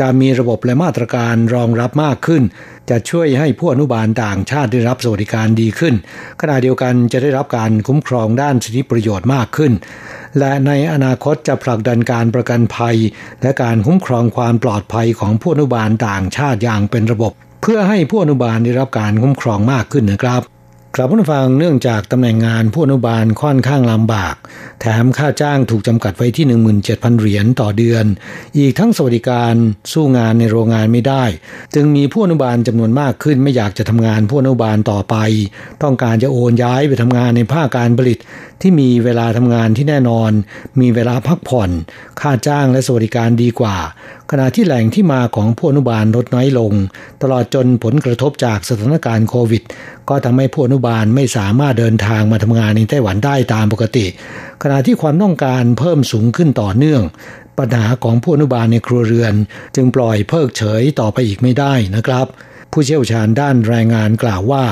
[0.00, 2.42] จะมีระบบและมาตรการรองรับมากขึ้น
[2.90, 5.94] จะช่วยให้ผู้อนุบาลต่างชาติได้รับสวัสดิการดีขึ้น
[6.40, 9.72] ขณะเดียวกันจะได้รับการคุ้มครองด้านสิทธิประโยชน์มากขึ้น
[10.38, 12.96] และในอนาคตจะผลักดันการประกันภัย
[13.42, 17.32] และการคุ้มครองความปลอดภัยของผู้อนุบาลต่างชาติอย่างเป็นระบบ
[17.62, 20.42] เพื่อให้ผู้อนุบาลได้รับการคุ้มครองมากขึ้นนะครับ
[20.98, 24.34] ครับผู้ฟังเนื่องจากตำแหน่งงานผู้อนุบาลค่อนข้างลำบาก
[24.80, 26.46] แถมค่าจ้างถูกจำกัดไว้ที่
[26.82, 28.04] 17,000 เหรียญต่อเดือน
[28.58, 29.54] อีกทั้งสวัสดิการ
[29.92, 31.24] สู้งานในโรงงานไม่ได้
[31.74, 35.16] จึงมีผู้อนุบาลจำนวนมากขึ้นไม่อยากจะทำงานผู้อนุบาลต่อไป
[35.82, 38.18] ต้องการจะโอนย้ายไปทำงานในภาคการผลิต
[38.62, 40.30] ที่มีเวลาทำงานที่แน่นอน
[40.80, 41.70] มีเวลาพักผ่อน
[42.20, 43.76] ค่าจ้างและสวัสดิการดีกว่า
[44.30, 46.72] ขณะที่แหล่งที่มาของผู้อนุบาลลดน้อยลง
[47.22, 49.62] ตลอดจนผลกระทบจากสถานการณ์โควิด
[50.08, 54.06] ก็ทำให้ผู้อนุบาลไม่สามารถเดินทางมาทำงานในไต้หวันได้ตามปกติ
[54.62, 57.02] ขณะที่ความต้องการเพิ่มสูงขึ้นต่อเนื่อง
[57.58, 59.34] ปัญหาของผู้อนุบาลในครัวเรือน
[59.76, 62.26] จึงปล่อยเพิกเฉยต่อไปอีกไม่ได้นะครับ
[62.72, 64.64] ผู้เชี่ยวชาญด้านแรงงานกล่าวว่า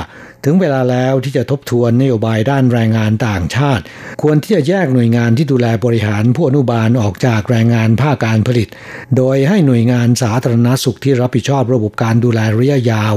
[0.45, 3.83] ถึงเวลาแล้วที่จะทบทวนนโยบายด้านแรงงานต่างชาติ
[4.21, 8.67] ควรที่จะแยกหน่วยงานที่ดูแลบริหารผู้อนุบาลออกจากแรงงานภาคการผลิต
[9.17, 13.15] โดยให้หน่วยงานสาธารณสุขที่รับผิดชอบระบบการดูแลระยะยาว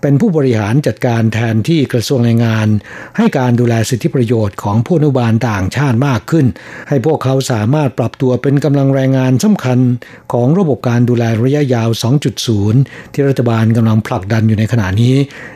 [0.00, 2.68] เป็นผู้บริหารจัดการแทนที่กระทรวงแรงงาน
[3.16, 6.46] ให้การดูแลสิทธิประโยชน์ของผู้อนุบาลต่างชาติมากขึ้น
[6.88, 9.78] ให้พวกเขาสามารถปรับตัวเป็นกำลังแรงงานสำคัญ
[10.32, 11.88] ของระบบการดูแลระยะยาว
[12.50, 15.14] 2.0 ที่รัฐบาลกำลังผลักดันอยู่ในขณะนี้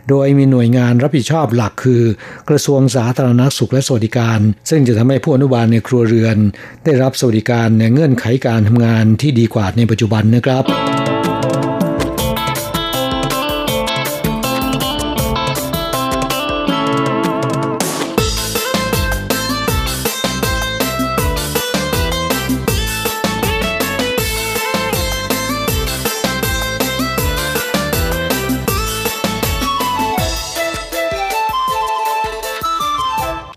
[0.08, 2.02] โดยมีหน่วยงานรับผิดชอบหลักคือ
[2.48, 4.40] กระทรวงสาธารณสุขและสวัสดิการ
[4.70, 6.36] ซึ่งจะทำให้ผู้อนุบาลในครัวเรือน
[6.84, 11.01] ได้รับสวัสดิการในเงื่อนไขการทำงานที่ดีกว่าในปัจจุบันนะครับ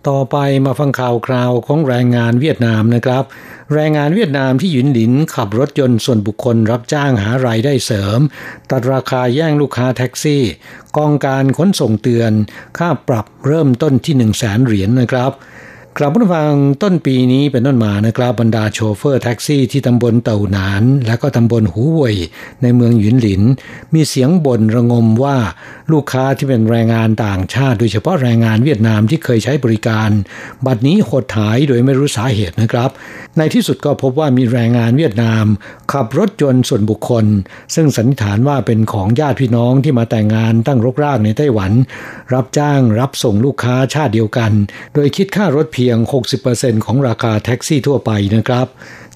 [0.10, 3.24] ต่อไปมาฟังข่าวคราวของแรงงานเวียดนามนะครับ
[3.74, 8.20] แรงงานเวียดนามที่หยุนหลินขับรถยนต์ส่วนบุคคลรับจ้างหารายได้เสริม
[8.72, 10.43] ตัดราคาแย่งลูกค้าแท็กซี่
[10.97, 12.32] กองการขนส่งเตือน
[12.78, 15.32] ค่าปรับเริ่มต้นที่ 1 0 0 0 0แสนเหรียญนนะครับ
[16.00, 22.18] กลับมาฟังต้นปีนี้เป็นต้นมานะครับบรรดาโชเฟอร์แท็กซี่ที่ตำบลเต่าหนาน และก็ตำบลหูเว่ย
[22.62, 23.41] ในเมืองหยุนหลิน
[23.93, 25.38] มีเสียงบ่นระงมว่า
[25.91, 30.10] ลูกค้าที่เป็นแรงงานต่างชาติ โดยเฉพาะแรงงานเวียดนามที่เคยใช้บริการ
[30.66, 32.89] บัดนี้หดหายโดยไม่รู้สาเหตุนะครับ
[33.38, 35.46] ในที่สุดก็พบว่ามีแรงงานเวียดนาม
[35.91, 37.26] ขับรถยนต์ส่วนบุคคล
[37.76, 41.72] ซึ่งสันนิษฐานว่าเป็นของญาติพี่น้องที่มาแต่งงานตั้งรกรากในไต้หวัน
[42.34, 44.52] รับจ้างรับส่งลูกค้าชาติเดียวกัน
[44.93, 45.98] โดยคิดค่ารถเพียียง
[46.44, 48.68] 60%ของราคาแท็กซี่ทั่วไปนะครับ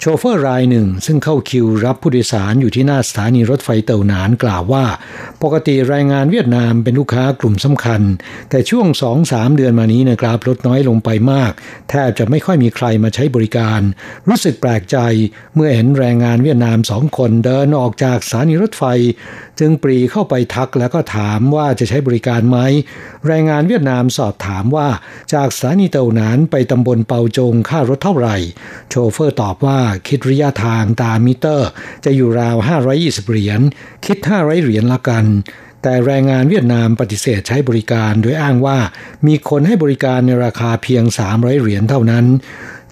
[0.02, 4.84] โชเฟอร์รายหนึ่ง ซึ่งเข้าคิวรับผู้โดยสารอยู่ที่หน้าสถานีรถไฟเต่าหนานกล่าวว่า
[5.42, 8.02] ปกติแรงงานเวียดนามเป็นลูกค้ากลุ่มสำคัญ
[8.50, 8.86] แต่ช่วง
[9.22, 11.52] 2-3 เดือนมานี้นะครับลดน้อยลงไปมาก
[11.90, 13.80] แทบจะไม่ค่อยมีใครมาใช้บริการ
[14.28, 14.96] รู้สึกแปลกใจ
[15.54, 18.84] เมื่อเห็นแรงงานเวียดนามสองคนเดินออกจากสถานีรถไฟ
[19.58, 22.58] จึงปรี่เข้าไปทักแล้วก็ถามว่าจะใช้บริการไหม
[23.26, 24.88] แรงงานเวียดนามสอบถามว่า
[25.34, 28.36] จากสถานีเต่าหนานไปตำบลเปาจงค่ารถเท่าไหร่
[28.90, 31.68] โชเฟอร์ตอบว่าคิดระยะทางตามมิเตอร์
[32.04, 32.56] จะอยู่ราว
[32.92, 33.60] 520 เหรียญ
[34.04, 35.24] คิด 500 เหรียญละกัน
[35.82, 38.78] แต่แรงงานเวียดนามปฏิเสธใช้บริการโดยอ้างว่า
[39.26, 42.26] มีคนให้บริการในราคาเพียง 300 เหรียญเท่านั้น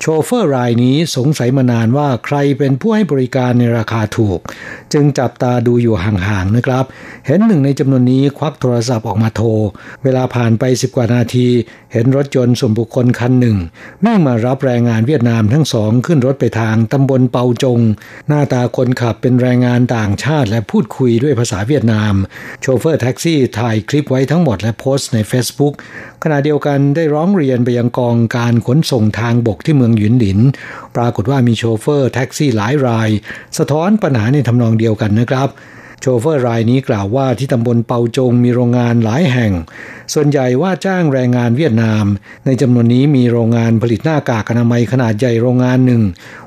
[0.01, 4.38] โชเฟอร์รายนี้สงสัยมานานว่าใครเป็นผู้ให้บริการในราคาถูก
[4.92, 6.84] จึงจับตาดูอยู่ห่างๆนะครับ
[7.26, 9.49] เห็นหนึ่งในจำนวนนี้ควักโทรศัพท์ออกมาโทร
[10.05, 11.49] เวลาผ่านไปสิบกว่านาที
[11.92, 13.57] เห็นรถยนต์ส่วนบุคคลคันหนึ่ง
[14.03, 17.80] แม่งมารับแรงงานเวียดนามทั้งสองขึ้นรถไปทางตำบลเปาจง
[18.28, 22.14] หน้าตาคนขับเป็นแรงงานต่างชาติและพูดคุยด้วยภาษาเวียดนาม
[22.61, 25.74] โชเฟอร์แท็กซี่ถ่ายคลิปไว้ทั้งหมดและโพสต์ใน Facebook
[26.22, 30.39] ขณะเดียวกันได้ร้องเรียนไปยังกองการขนส่งทางบกที่เมืองหยุนหลิน
[30.97, 33.09] ปรากฏว่ามีโชเฟอร์แท็กซี่หลายราย
[33.59, 35.49] สะท้อนปัญหาในทำนองเดียวกันนะครับ
[36.01, 39.53] โชเฟอร์รายนี้กล่าวว่าที่ตำบลเปาจงมีโรงงานหลายแห่ง
[40.14, 42.05] ส่วนใหญ่ว่าจ้างแรงงานเวียดนาม
[42.46, 46.03] ในจำนวนนี้มีโรงงานผลิตหน้ากากอนามัยขนาดใหญ่โรงงานหนึ่ง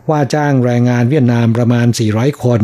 [0.09, 2.61] ว่าจ้างแรงงานเวียดนามประมาณ 400 คน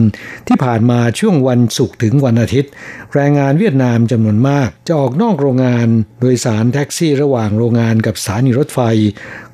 [0.48, 2.72] ที่ผ่านมาช่วงวันศุกร์ถึงวันอาทิตย์
[3.14, 5.88] แรงงานเวียดนามจำนวนมาก จะออกนอกโรงงาน
[6.22, 8.80] โดยสารแท็กซี่ระหว่างโรงงานกับสถานีรถไฟ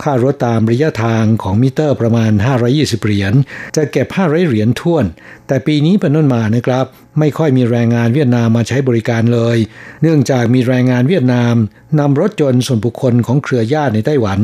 [0.03, 2.31] ค่ารถตามระยะทางของมิเตอร์ประมาณ
[2.69, 3.33] 520 เหรียญ
[3.75, 5.05] จะเก็บ 500 เหรียญท่วน
[5.47, 6.87] แต่ปีนี้เป็นต้นมานะครับ
[7.19, 9.57] ไม่ค่อยมีแรงงานเวียดนามมาใช้บริการเลย
[10.01, 11.55] เนื่องจากมีแรงงานเวียดนาม
[11.99, 14.39] นำรถยนต์ส่วนบุคคลของเครือญาติในไต้หวัน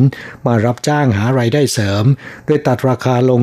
[0.45, 2.05] มารับจ้างหาไรายได้เสริม
[2.45, 3.41] โดยตัดราคาลง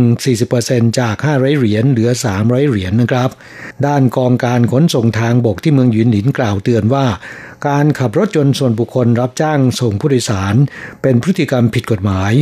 [0.49, 3.31] 40%จาก 500 เหรียญเหลือ 300 เหรียญนนะครับ
[3.87, 7.07] ด้านกองการขนส่งทางบกที่เมืองหยุนหลินกล่าวเตือนว่า
[7.69, 10.55] การขับรถยนต์ส่วนบุคคลรับจ้างส่งผู้โดยสาร
[11.03, 12.33] เป็นพฤติกรรมผิดกฎหมาย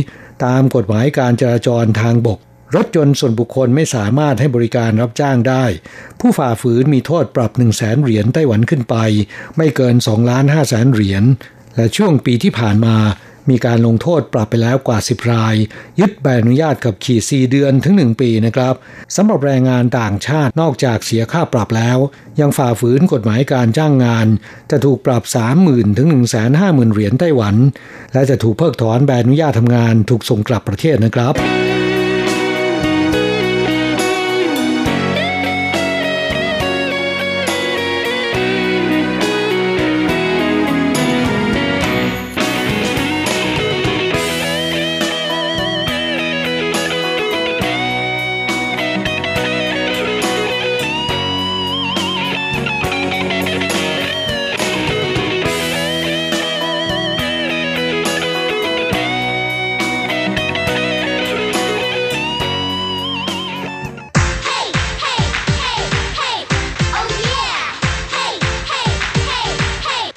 [0.45, 2.39] ตามกฎหมายการจราจรทางบก
[2.75, 5.63] รถยนต์ส่วนบุคคลไม่สามารถให้บริการรับจ้างได้
[6.19, 8.95] ผู้ฝ่าฝืนมีโทษปรับ 1 0 0 0 0แสนเหรียญไต้หวันขึ้นไป
[9.57, 11.23] ไม่เกิน2ล้าน5แสนเหรียญ
[11.75, 12.97] และช่วงปีที่ผ่านมา
[13.49, 15.55] มีการลงโทษปรับไปแล้วกว่า 10 ราย
[15.99, 18.73] ยึดใบอนุญาตกับขี่ 4 เดือนถึง 1 ปีนะครับ
[19.15, 21.97] สำหรับแรงงานต่างชาตินอกจากเสียค่าปรับแล้ว
[22.39, 24.27] ยังฝ่าฝืนกฎหมายการจ้างงาน
[24.71, 25.23] จะถูกปรับ
[25.61, 26.07] 30,000 ถึง
[26.51, 27.55] 150,000 เหรียญไต้หวัน
[28.13, 31.35] และจะถูกเพิกถอนใบอนุญาตทำงานถูกส่งกลับประเทศนะครับ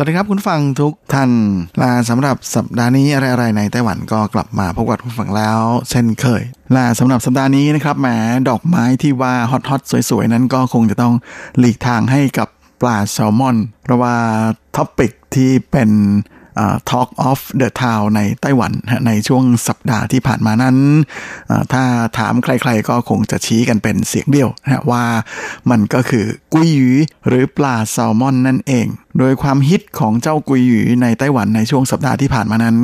[0.00, 1.30] สวัสดีครับคุณฟังทุกท่าน
[1.82, 6.42] ลาสำหรับสัปดาห์นี้อะไรๆในไต้หวันก็กลับมาพบกับคุณฟังแล้ว เช่นเคย
[6.76, 8.08] ลาสำหรับสัปดาห์นี้นะครับแหม
[8.48, 11.14] ดอกไม้ที่ว่าฮอตๆสวยๆ นั้นก็คงจะต้อง
[11.58, 12.48] หลีกทางให้กับ
[12.80, 14.14] ปลาแซลมอนเพราะว่า
[14.76, 15.90] ท็อปิกที่เป็น
[16.90, 18.72] Talk of the Town ในไต้หวัน
[19.06, 20.76] ในช่วงสัปดาห์ที่ผ่านมานั้น
[21.72, 21.84] ถ้า
[22.18, 25.04] ถามใครๆก็คงจะชี้กันเป็นเสียงเดียวนะว่า
[25.70, 26.90] มันก็คือกุยหยี
[27.26, 28.86] หรือปลาแซลมอนนั่นเอง
[29.18, 32.76] โดยความฮิตของเจ้ากุยหยีในไต้หวันในช่วงสัปดาห์ที่ผ่านมานั้น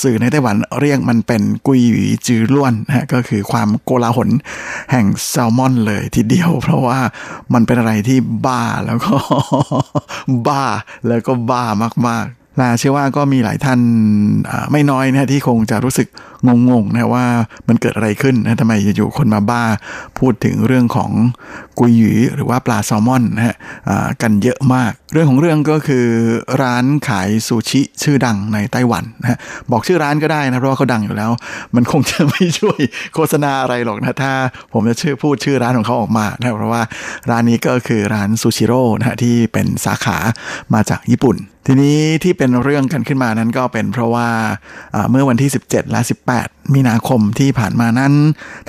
[0.00, 4.30] สื่อในไต้หวันเรียกมันเป็นกุยหยีจือล้วนนะก็คือความโกลาหล
[4.90, 6.98] แห่งแซลมอนเลยทีเดียว เพราะว่า
[7.54, 9.16] มันเป็นอะไรที่บ้าแล้วก็
[10.48, 10.64] บ้า
[11.08, 11.64] แล้วก็บ้า
[12.08, 13.80] มากๆ ลาเชื่อว่าก็มีหลายท่าน
[14.72, 16.08] ไม่น้อยนะที่คงจะรู้สึก
[16.46, 17.26] งงๆนะว่า
[17.68, 19.64] มันเกิดอะไรขึ้นนะทำไมอยู่ๆคนมาบ้า
[20.18, 21.10] พูดถึงเรื่องของ
[21.78, 23.56] กุยหยีหรือว่าปลาแซลมอนนะฮะ
[24.22, 26.06] กันเยอะมาก เรื่องของเรื่องก็คือ
[26.62, 29.38] ร้านขายซูชิชื่อดังในไต้หวันนะ
[29.70, 31.30] บอกชื่อร้านก็ได้นะเพราะว่าเขาดังอยู่แล้ว
[31.74, 32.80] มันคงจะไม่ช่วย
[33.14, 34.32] โฆษณาอะไรหรอกนะถ้า
[34.72, 36.82] ผมจะชื่อพูดชื่อร้านของเขาออกมานะเพราะว่า
[37.30, 40.16] ร้านนี้ก็คือร้านซูชิโร่นะที่เป็นสาขา
[40.74, 41.36] มาจากญี่ปุ่น
[41.66, 44.28] ทีนี้ที่เป็นเรื่องกันขึ้นมานั้นก็เป็นเพราะว่า
[45.10, 46.00] เมื่อวันที่ 17 และ
[46.36, 48.12] 18 มีนาคมที่ผ่านมานั้น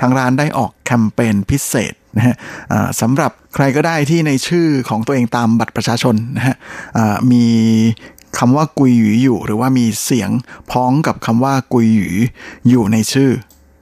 [0.00, 2.36] ทางร้านได้ออกแคมเปญพิเศษ นะฮะ
[3.00, 6.56] สำหรับใครก็ได้ที่ในชื่อของตัวเองตามบัตรประชาชนนะฮะ
[7.32, 7.46] มี
[8.38, 10.30] คำว่ากุยหยูอยู่ หรือว่ามีเสียง
[10.70, 12.08] พ้องกับคำว่ากุยหยู
[12.68, 13.30] อยู่ในชื่อ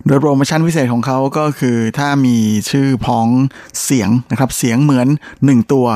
[0.07, 2.37] โดยโปรโมชั่นพิเศษของเขาก็คือถ้ามี
[2.70, 3.26] ชื่อพ้อง
[3.85, 5.09] เสียงนะครับเสียงเหมือน
[5.41, 5.87] 1 ตัว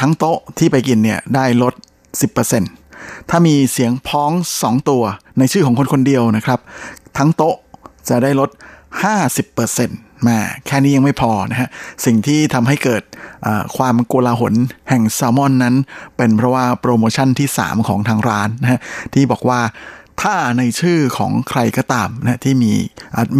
[0.00, 1.74] ทั้งโต๊ะที่ไปกินเนี่ยได้ลด
[2.50, 4.30] 10%ถ้ามีเสียงพ้อง
[4.62, 5.02] 2 ตัว
[5.38, 6.60] ในชื่อของคนคนเดียวนะครับ
[7.18, 7.56] ทั้งโต๊ะ
[8.08, 8.50] จะได้ลด
[9.32, 11.68] 50% มาแค่นี้ยังไม่พอนะฮะ
[12.04, 13.02] สิ่งที่ทำให้เกิด
[13.76, 14.54] ความโกลาหล
[14.88, 15.74] แห่งแซลมอนนั้น
[16.16, 18.80] เป็นเพราะว่าโปรโมชั่นที่ 3 ของทางร้านนะฮะ
[19.14, 19.60] ที่บอกว่า
[20.20, 22.72] ถ้าในชื่อของใครก็ตามนะที่มี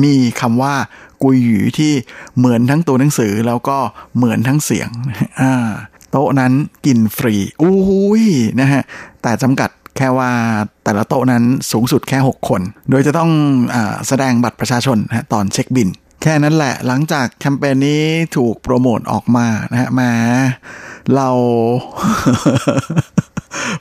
[0.04, 0.74] มีคำว่า
[1.22, 1.92] กุยหยูที่
[2.38, 3.78] เหมือนทั้งตัวหนังสือแล้วก็
[4.16, 4.88] เหมือนทั้งเสียง
[5.40, 5.70] อ่า
[6.10, 6.52] โต๊ะนั้น
[6.86, 7.76] กินฟรีอู้
[8.22, 8.24] ย
[8.60, 8.82] นะฮะ
[9.22, 10.30] แต่จำกัดแค่ว่า
[10.84, 12.60] แต่ละโต๊ะนั้นสูงสุดแค่ 6 คน
[12.90, 13.30] โดยจะต้อง
[13.74, 13.76] อ
[14.08, 15.88] แสดงบัตรประชาชนนะตอนเช็คบิน
[16.22, 18.04] แค่นั้นแหละหลังจากแคมเปญนี้
[18.36, 20.12] ถูกโปรโมทออกมานะฮะมา
[21.14, 21.28] เรา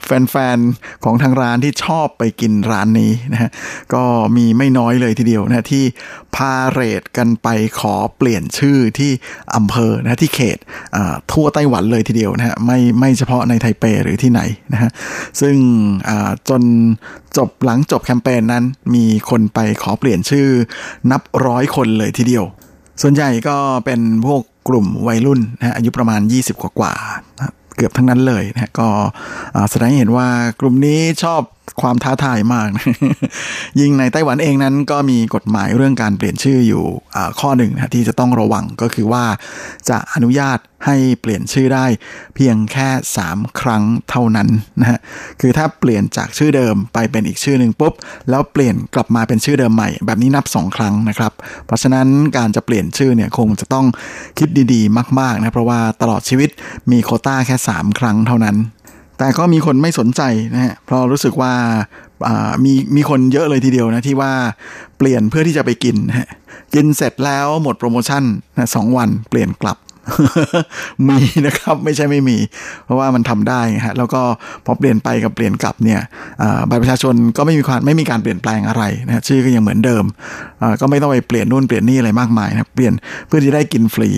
[0.04, 3.50] แฟนๆ ของทางร้านที่ชอบไปกินร้านนี้นะฮะ
[3.94, 4.02] ก็
[4.36, 5.84] มีไม่น้อยเลยทีเดียวนะที่
[6.36, 7.48] พาเรดกันไป
[7.78, 9.10] ขอเปลี่ยนชื่อที่
[9.56, 10.58] อำเภอนะที่เขต
[11.32, 14.40] ทั่วไต้หวันเลยทีเดียวนะฮะไม่ไม่เฉพาะในไทเปหรือที่ไหน
[14.72, 14.90] นะฮะ
[15.40, 15.56] ซึ่ง
[16.48, 16.62] จน
[17.36, 18.64] จบหลังจบแคมเปญนั้น
[18.94, 20.48] มีคนไปขอเปลี่ยนชื่อ
[21.10, 22.44] นับร้อยคนเลยทีเดียว
[23.02, 28.88] ส่วนใหญ่ก็เป็นพวกกลุ่มวัยรุ่นนะอายุประมาณ 20 กว่าๆ เกือบทั้งนั้นเลยนะก็
[29.70, 30.28] แสดงให้เห็นว่า
[30.60, 31.42] กลุ่มนี้ชอบ
[31.80, 32.68] ความท้าทายมาก
[33.80, 36.84] ยิ่งในไต้หวันเองนั้นก็มีกฎหมายเรื่องการเปลี่ยนชื่ออยู่
[37.40, 39.24] ข้อหนึ่งนะที่จะต้องระวังก็คือว่า
[39.88, 41.86] จะอนุญาตให้เปลี่ยนชื่อได้
[42.34, 42.88] เพียงแค่
[43.24, 44.48] 3 ครั้งเท่านั้น
[44.80, 44.98] นะฮะ
[45.40, 47.94] คือถ้าเปลี่ยนจากชื่อเดิมไปเป็นอีกชื่อหนึ่งปุ๊บ
[48.30, 51.32] แล้วเปลี่ยนกลับมาเป็นชื่อเดิมใหม่ แบบนี้นับ 2 ครั้งนะครับ
[51.66, 52.06] เพราะฉะนั้น
[52.36, 53.86] การจะเปลี่ยนชื่อเนี่ยคงจะต้อง
[54.38, 56.50] คิดดีๆ มากๆนะเพราะว่าตลอดชีวิต
[56.90, 58.56] มีโคต้าแค่ 3 ครั้งเท่านั้น
[59.18, 60.22] แต่ก็มีคนไม่สนใจ
[60.54, 61.52] นะฮะเพราะรู้สึกว่า
[62.64, 64.32] มีมีคนเยอะเลยทีเดียวนะที่ว่า
[64.98, 66.28] เปลี่ยนเพื่อที่จะไปกินนะฮะ
[66.74, 68.24] กินเสร็จแล้วหมดโปรโมชั่น
[68.56, 69.78] นะสองวันเปลี่ยนกลับ
[71.08, 72.38] มีนะครับ ไม่ใช่ไม่มี
[72.84, 74.22] เพราะว่ามันทำได้ฮะแล้วก็
[74.64, 76.00] พอเปลี่ยนไปกับเปลี่ยนกลับเนี่ย
[76.68, 80.04] บัตรประชาชนก็ไม่มีความไม่มีการเปลี่ยนแปลงอะไรนะชื่อก็ยังเหมือนเดิม
[80.80, 82.92] ก็ไม่ต้องไปเปลี่ยนนู่นเปลี่ยนนี่อะไรมากมายนะเปลี่ยน
[83.26, 84.10] เพื่อที่ได้กินฟรี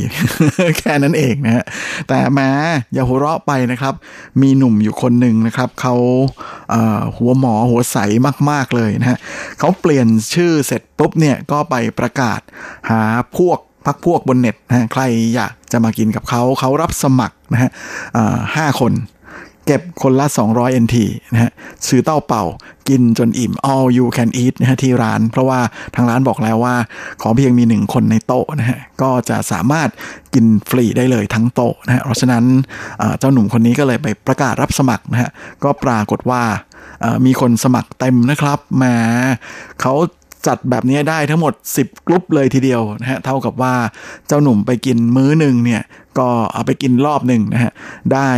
[0.79, 1.65] แค่นั้นเองนะฮะ
[2.09, 2.51] แต่แม้
[2.93, 3.95] อย่าหัวเราะไปนะครับ
[4.43, 5.95] มีหนุ่มอยู่คนหนึ่งนะครับเขา
[7.17, 7.99] หัวหมอหัวใส
[8.51, 9.19] มาก ๆเลยนะฮะ
[9.59, 12.41] เขาเปลี่ยนชื่อเสร็จปุ๊บเนี่ยก็ไปประกาศ
[12.91, 13.03] หา
[13.37, 15.03] พวก พักพวกบนเน็ตนะใคร
[15.35, 17.71] อยากจะมากินกับเขาเขารับสมัครนะฮะ
[18.57, 18.95] ห้าคน
[19.67, 20.97] เก็บคนละ 200 NT
[21.33, 21.51] นะฮะ
[21.87, 22.45] ซื้อเต้าเป่า
[22.89, 25.61] กินจนอิ่ม all you can eat นะฮะที่ร้าน เพราะว่า
[25.95, 26.75] ทางร้านบอกแล้วว่า
[27.21, 29.89] ขอเพียงมีหนึ่งคนในโต๊ะนะฮะก็จะสามารถ
[30.35, 32.45] กินฟรีได้เลยทั้งโต๊ะนะฮะเพราะฉะนั้น
[33.19, 35.31] เจ้าหนุ่มคนนี้ก็เลยไปประกาศรับสมัครนะฮะ
[35.65, 36.43] ก็ปรากฏว่า
[37.27, 38.85] มีคนสมัครเต็มนะครับแหม
[39.81, 39.95] เขา
[40.47, 43.75] จัดแบบนี้ได้ทั้งหมด 10กลุ่มเลยทีเดียวนะฮะเท่ากับว่า
[44.27, 45.83] เจ้าหนุ่มไปกินมื้อหนึ่งเนี่ย
[46.19, 47.73] ก็เอาไปกินรอบหนึ่งนะฮะ
[48.13, 48.29] ได้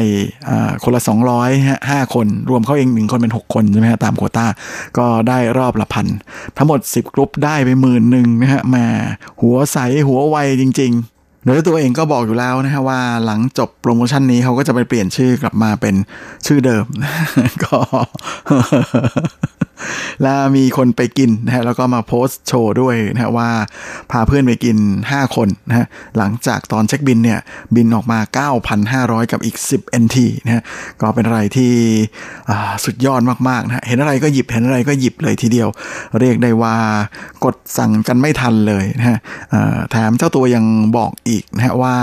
[0.85, 4.47] คนละ 200ฮะห้าคน รวมเขาเองหนึ่งคนเป็น 6 คนใช่ไหมฮะตามโคต้า
[4.99, 6.07] ก็ได้รอบละพัน
[6.57, 8.85] ทั้งหมด 10กลุ่มได้ไปหมื่นหนึ่งนะฮะมา
[9.41, 9.79] หัวใส
[10.09, 15.95] หัวไวจริง ๆโดยตัวเองก็บอกอยู่แล้วนะฮะว่าหลังจบโปรโมชั่นนี้เขาก็จะไปเปลี่ยนชื่อกลับมาเป็น
[16.47, 16.85] ชื่อเดิม
[17.65, 17.79] ก็
[20.23, 23.51] แล้วมีคนไปกินนะฮะแล้วก็มาโพสต์โชว์ด้วยนะฮะว่า
[24.11, 24.77] พาเพื่อนไปกิน
[25.11, 25.87] 5 คนนะฮะ
[26.19, 27.41] หลังจากตอนเช็คบินเนี่ย
[27.77, 28.19] บินออกมา
[28.81, 30.63] 9,500 กับอีก 10 NT นะฮะ
[31.01, 31.73] ก็เป็นอะไรที่
[32.85, 35.69] สุดยอดมากๆนะฮะเห็นอะไรก็หยิบเห็นอะไรก็หยิบเลยทีเดียว
[36.21, 36.77] เรียกได้ว่า
[37.45, 39.19] กดสั่งกันไม่ทันเลยนะฮะ
[39.91, 40.65] แถมเจ้าตัวยัง
[40.97, 41.95] บอกอีกนะฮะว่า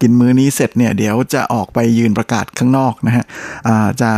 [0.00, 3.24] กินมื้อนี้เสร็จเนี่ยเดี๋ยวจะออกไปยืนประกาศข้างนอกนะฮะ
[4.02, 4.10] จะ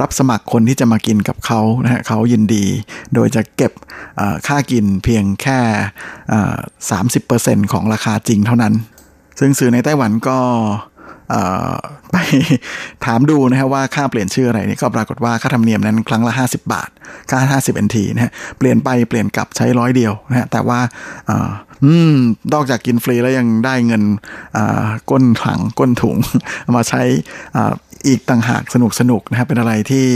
[0.00, 2.64] รับสมัครคนที่จะมากินกับเขานะฮะเขายินดี
[3.14, 3.72] โดยจะเก็บ
[4.46, 5.60] ค่ากินเพียงแค่
[6.90, 8.74] สามสิบเปอร์เซ็นของราคาจริงเท่านั้น
[9.40, 10.38] ซึ่งสื่อในไต้หวันก็
[12.12, 12.16] ไป
[13.04, 16.90] ถามดูนะฮะว่าค่าเปลี่ยนชื่ออะไรนี่ก็ปรากฏว่าค่าธรรมเนียมนั้นครั้งละ 50 บาท
[17.30, 20.80] ค่า 50 NT นะฮะเปลี่ยนไปเปลี่ยนกลับใช้ร้อยเดียวนะฮะแต่ว่า
[21.84, 22.14] อืม
[22.52, 24.02] นอกจากกินฟรีแล้วยังได้เงิน
[25.10, 26.16] ก้นถังก้นถุง
[26.76, 27.02] มาใช้
[28.06, 30.06] อีกต่างหากสนุกสนุกนะฮะเป็นอะไรที่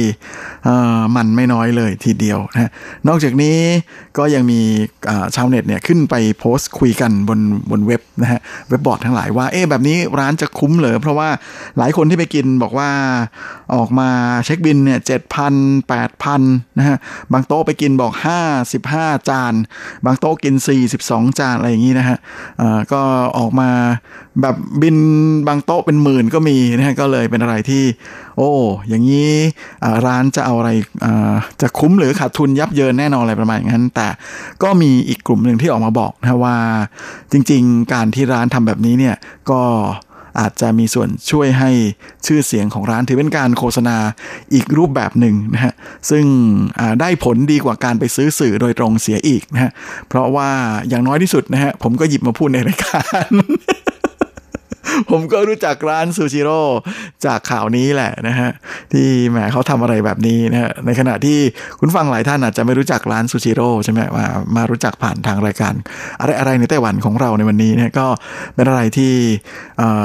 [1.17, 2.71] มันไม่น้อยเลยทีเดียวนะ
[3.09, 3.57] นอกจากนี้
[4.19, 4.61] ก็ยังมี
[5.37, 11.29] ชาวเน็ตเนี่ยขึ้นไปโพสต์คุยกันบนบนเว็บนะฮะเว็บบอร์ดทั้งหลายว่าเอ๊ะแบบนี้ร้านจะคุ้มเหรอเพราะว่า
[11.79, 12.89] หลายคนที่ไปกินบอกว่า
[13.75, 14.11] ออกมา
[14.45, 15.55] เช็คบินเนี่ยเจ็ดพัน
[15.89, 16.43] แปดพัน
[16.79, 16.97] นะฮะ
[17.33, 18.41] บางโต๊ะไปกินบอกห้า
[18.73, 19.55] สิบห้าจาน
[20.05, 22.19] บางโต๊ะกินสี่สิบสองจานอะไรอย่างนี้นะฮะ
[22.93, 23.03] ก็
[23.39, 23.71] ออกมา
[24.41, 24.97] แบบบิน
[25.49, 27.85] บางโต๊ะเป็นหมื่นก็มีนะฮะก็เลยเป็นอะไรที่
[28.37, 28.51] โอ้
[28.89, 29.33] อย่างนี้
[30.07, 30.71] ร้านจะเอาอะไร
[31.61, 34.09] จะคุ้มหรือขาดทุนยับเยินแน่นอนอะไรประมาณนั้น แต่
[34.63, 36.57] ก็มีอีกกลุ่มหนึ่งที่ออกมาบอกนะว่า
[37.33, 39.17] จริง ๆ การที่ร้านทำแบบนี้เนี่ย
[39.51, 39.61] ก็
[40.41, 41.71] อาจจะมีส่วนช่วยให้
[42.27, 43.97] ชื่อเสียงของร้านถือเป็นการโฆษณา
[44.55, 45.73] อีกรูปแบบหนึ่งนะฮะ
[46.11, 46.25] ซึ่ง
[47.01, 49.71] ได้ผลดีกว่าการไปซื้อสื่อโดยตรงเสียอีกนะฮะ
[50.09, 50.49] เพราะว่า
[50.89, 53.31] อย่างน้อยที่สุดนะฮะผมก็หยิบมาพูดในรายการ
[55.11, 56.61] ผมก็รู้จักร้านซูชิโร่
[57.27, 58.51] จากข่าวนี้แหละนะฮะ
[58.93, 61.39] ที่แหมเขาทำอะไรแบบนี้นะฮะในขณะที่
[61.79, 64.27] คุณฟังหลายท่านอาจจะไม่รู้จักร้านซูชิโร่ใช่ไหมมา
[64.57, 65.75] มารู้จักผ่านทางรายการ
[66.21, 68.07] อะไรอะไรในไต้หวันของเราในวันนี้เนี่ยก็
[68.55, 69.15] เป็นอะไรที่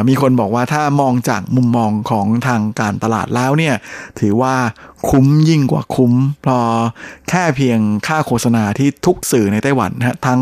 [0.09, 3.75] มีคนบอกว่าถ้ามองจากมุมมองของทางการตลาดแล้วเนี่ย
[4.19, 4.55] ถือว่า
[5.09, 6.13] คุ้มยิ่งกว่าคุ้ม
[6.45, 6.59] พอ
[7.29, 10.41] แค่เพียงค่าโฆษณาที่ทุกสื่อในไต้หวันนะทั้ง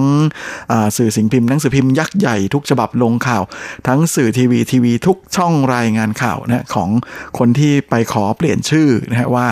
[0.98, 3.44] สื่อสิ่งพิมพ์หนังสือพิมพ์ยักษ์ใหญ่ทุกฉบับลงข่าว
[3.88, 6.90] ทั้งสื่อทีวีทีวีทุกช่องรายงานข่าวนะของ
[7.38, 9.46] คนที่ไปขอเปลี่ยนชื่อนะฮะว่า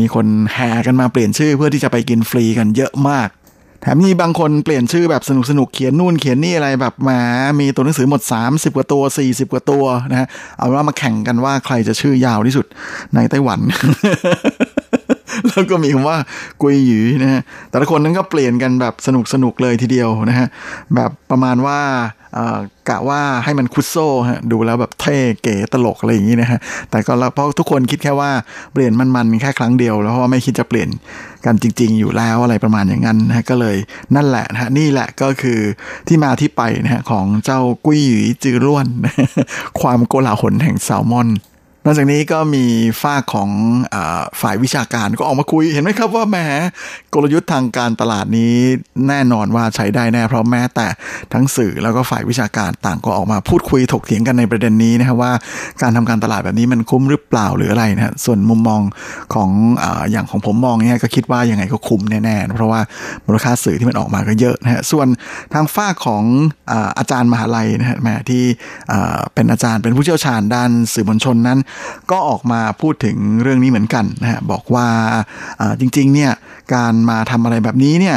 [0.00, 3.28] มีคนแห่กันมาเปลี่ยนชื่อเพื่อที่จะไปกินฟรีกันเยอะมาก
[3.82, 7.18] แถมมีบางคนเปลี่ยนชื่อแบบสนุกสนุกเขียนนู่นเขียนนี่อะไรแบบมา
[7.60, 10.28] มีตัวหนังสือหมด 30 กว่าตัว 40 กว่าตัวนะฮะ
[10.58, 12.66] เอาว่ามาแข่งกันว่าใครจะชื่อยาวที่สุด
[13.14, 13.60] ในไต้หวัน
[15.48, 16.16] แล้วก็มีคำว่า
[16.62, 20.46] กุยหยีนะฮะแต่ละคนนั้นก็เปลี่ยนกันแบบสนุกสนุกเลยทีเดียวนะฮะ
[20.94, 21.80] แบบประมาณว่า
[22.88, 26.58] กะว่าให้มันคุดโซ่ฮะดูแล้วแบบเท่เก๋ตลกอะไรอย่างนี้นะฮะ
[26.90, 28.30] แต่ก็เพราะทุกคนคิดแค่ว่า
[28.72, 30.88] เปลี่ยนมันๆแค่ครั้งเดียว แล้วเพราะไม่คิดจะเปลี่ยน
[31.44, 33.76] กันจริง ๆ อยู่แล้วอะไรประมาณอย่างนั้นนะก็เลย
[34.14, 35.58] นั่นแหละนะฮะนี่แหละก็คือ
[36.08, 38.86] ที่มาที่ไปนะฮะของเจ้ากุ้ยหยีจือล้วน
[39.80, 41.28] ความโกลาหลแห่งแซลมอน
[41.84, 42.64] นอกจากนี้ก็มี
[43.02, 43.50] ฝ้าของ
[43.94, 43.96] อ
[44.40, 46.36] ฝ่ายวิชาการก็ออกมาคุยเห็นไหมครับว่าแหม
[47.14, 48.54] กลยุทธ์ทางการตลาดนี้
[49.08, 50.86] แน่นอนว่าใช้ได้แน่เพราะแม้แต่
[51.32, 55.32] ทั้งสื่อแล้วก็ฝ่ายวิชาการต่างก็ออกมาพูดคุยถกเถียงกันในประเด็นนี้นะครับว่า
[55.82, 58.80] การทำการตลาดแบบนี้มันคุ้มหรือเปล่าหรืออะไรนะส่วนมุมมอง
[59.34, 59.50] ของ
[59.82, 62.80] ออย่างของผมมองเนี่ยก็คิดว่ายังไงก็คุ้มแน่ๆเพราะว่า
[63.26, 65.06] มูลค่าสื่อที่มันออกมาก็เยอะนะฮะส่วน
[65.52, 66.22] ทางฝ้าของ
[66.98, 68.42] อาจารย์มหาลัยนะฮะแม่ที่
[69.34, 71.58] เป็นอาจารย์เป็นผู้เชี่ยวชาญด้านสื่อมวลชนนั้น
[72.10, 74.88] ก็ออกมาพูดถึงเรื่องนี้เหมือนกันนะฮะบอกว่า
[75.80, 76.32] จริงๆเนี่ย
[76.74, 78.16] การมาทำอะไรแบบนี้เนี่ย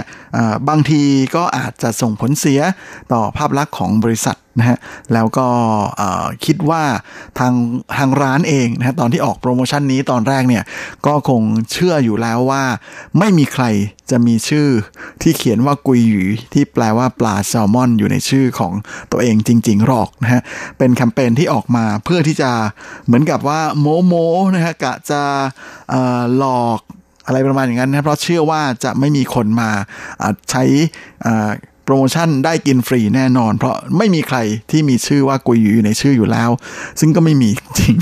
[0.69, 1.01] บางที
[1.35, 2.59] ก็อาจจะส่งผลเสีย
[3.11, 4.77] ต่อภาพลักษณ์ของบริษัท นะฮะ
[5.13, 5.47] แล้วก็
[6.45, 6.83] คิดว่า
[7.39, 7.53] ทาง
[7.97, 10.63] ทางร้านเองนะฮะตอนที่ออกโปรโมชั่นนี้ตอนแรกเนี่ย
[11.05, 11.41] ก็คง
[11.71, 12.63] เชื่ออยู่แล้วว่า
[13.19, 13.65] ไม่มีใคร
[14.11, 14.67] จะมีชื่อ
[15.21, 18.73] ที่เขียนว่ากุยหยีที่แปลว่าปลาแซลมอน อยู่ในชื่อของ
[19.11, 20.41] ตัวเองจริง ๆ หรอกนะฮะ
[20.77, 22.51] เป็นแคมเปญที่ออกมาเพื่อที่จะ
[23.05, 24.13] เหมือนกับว่าโมโม
[24.55, 25.21] นะฮะกะจะ
[26.37, 26.79] หลอก
[27.25, 29.69] อะไรประมาณอย่างนั้นนะเพราะเชื่อว่าจะไม่มีคนมา
[30.51, 30.63] ใช้
[31.85, 34.37] โปรโมชั่นได้กินฟรีแน่นอน เพราะไม่มีใคร
[34.71, 36.49] ที่มีชื่อว่ากุยอยู่ในชื่ออยู่แล้ว
[36.99, 37.93] ซึ่งก็ไม่มีจริง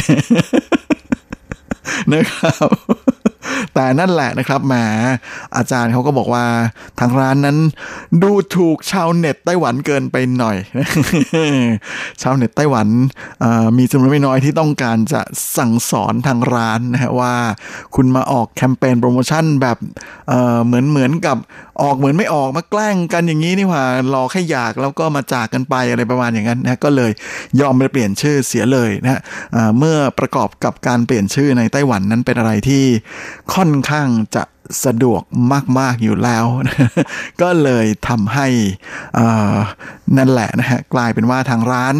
[2.13, 2.69] นะครับ
[3.73, 4.73] แต่นั่นแหละนะครับแหม
[5.57, 6.45] อาจารย์เขาก็บอกว่า
[6.99, 7.57] ทางร้านนั้น
[8.21, 10.57] ดูถูกชาวเน็ตไต้หวันเกินไปหน่อย
[12.21, 12.87] ชาวเน็ตไต้หวัน
[13.77, 15.21] มีจำนวนไม่น้อยที่ต้องการจะ
[15.57, 17.33] สั่งสอนทางร้านนะฮะว่า
[17.95, 19.77] คุณมาออกแคมเปญโปรโมชั่นแบบ
[20.65, 21.37] เหมือนเหมือนกับ
[21.81, 23.83] ออกเหมือนไม่ออกมาแกล้งกันอย่างนี้นี่หว่า
[24.13, 27.11] รอแค่อยากแล้วก็มาจากกันไปอะไรประมาณอย่างนั้นนะก็เลย
[27.61, 29.21] ยอมไปเปลี่ยนชื่อเสียเลยนะฮะ
[29.77, 32.83] เมื่อประกอบกับการเปลี่ยนชื่อในไต้หวันนั้นเป็นอะไรที่
[33.53, 34.43] ค่อนข้างจะ
[34.85, 35.21] สะดวก
[35.79, 36.45] มาก ๆ อยู่แล้ว
[37.41, 38.47] ก็เลยทำให้
[40.17, 41.93] นั่นแหละนะฮะกลายเป็นว่าทางร้าน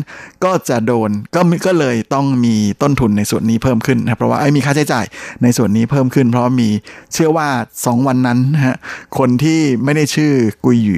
[0.44, 5.06] ก็จะโดนก็ก็เลยต้องมีต้นทุนในส่วนนี้เพิ่มขึ้นนะเพราะว่าไอ้มีค่าใช้จ่าย
[5.44, 6.70] ในส่วนนี้เพิ่มขึ้น เพราะมี
[7.14, 8.76] เชื่อว่า 2 วันนั้นนะฮะ
[9.18, 10.32] คนที่ไม่ได้ชื่อ
[10.66, 10.98] กุยหยี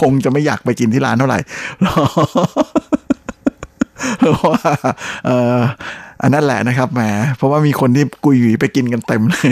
[0.00, 1.38] คงจะไม่อยากไปกินที่ร้านเท่าไหร่
[4.18, 4.60] เพราะว่า
[6.22, 7.00] อันนั้นแหละนะครับแหม
[7.36, 9.50] เพราะว่ามีคนที่กุยหยีไปกินกันเต็มเลย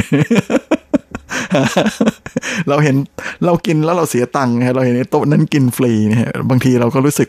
[2.69, 2.97] เราเห็น
[3.45, 7.29] เรากินแล้วเราเสียตังค์นะเราเห็นโต๊ะนั้นกินฟรีเนี่ยบางทีเราก็รู้สึก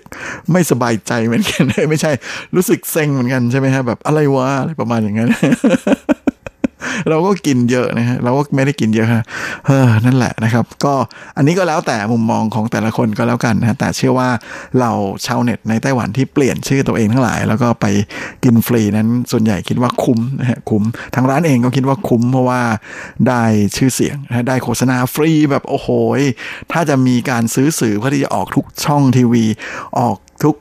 [0.52, 2.12] ไม่สบายใจเหมือนกันไม่ใช่
[2.56, 5.30] รู้สึกเซ็งเหมือนกันใช่ไหมฮะแบบอะไรวะอะไรประมาณอย่างนั้น
[7.10, 9.24] เราก็กินเยอะนะฮะเราก็ไม่ได้กินเยอะฮะ
[9.66, 10.94] เออนั่นแหละนะครับ ก็
[11.38, 14.30] อันนี้ก็แล้วแต่มุมมองของแต่ละคนก็แล้วกันนะแต่เชื่อว่า
[14.80, 14.92] เรา
[15.26, 17.86] ชาวเน็ตในไต้หวันที่เปลี่ยนชื่อตัวเองทั้งหลาย แล้วก็ไป
[18.44, 20.84] กินฟรีนั้นส่วนใหญ่คิดว่าคุ้มนะฮะคุ้ม
[21.16, 22.62] ทางร้านเองก็คิดว่าคุ้มเพราะว่า
[23.28, 23.44] ได้
[23.78, 25.88] ชื่อเสียงนะได้โฆษณาฟรีแบบโอ้โห
[26.72, 29.46] ถ้าจะมีการซื้อสื่อเพื่อที่จะออกทุกช่องทีวี
[30.00, 30.56] ออกทุก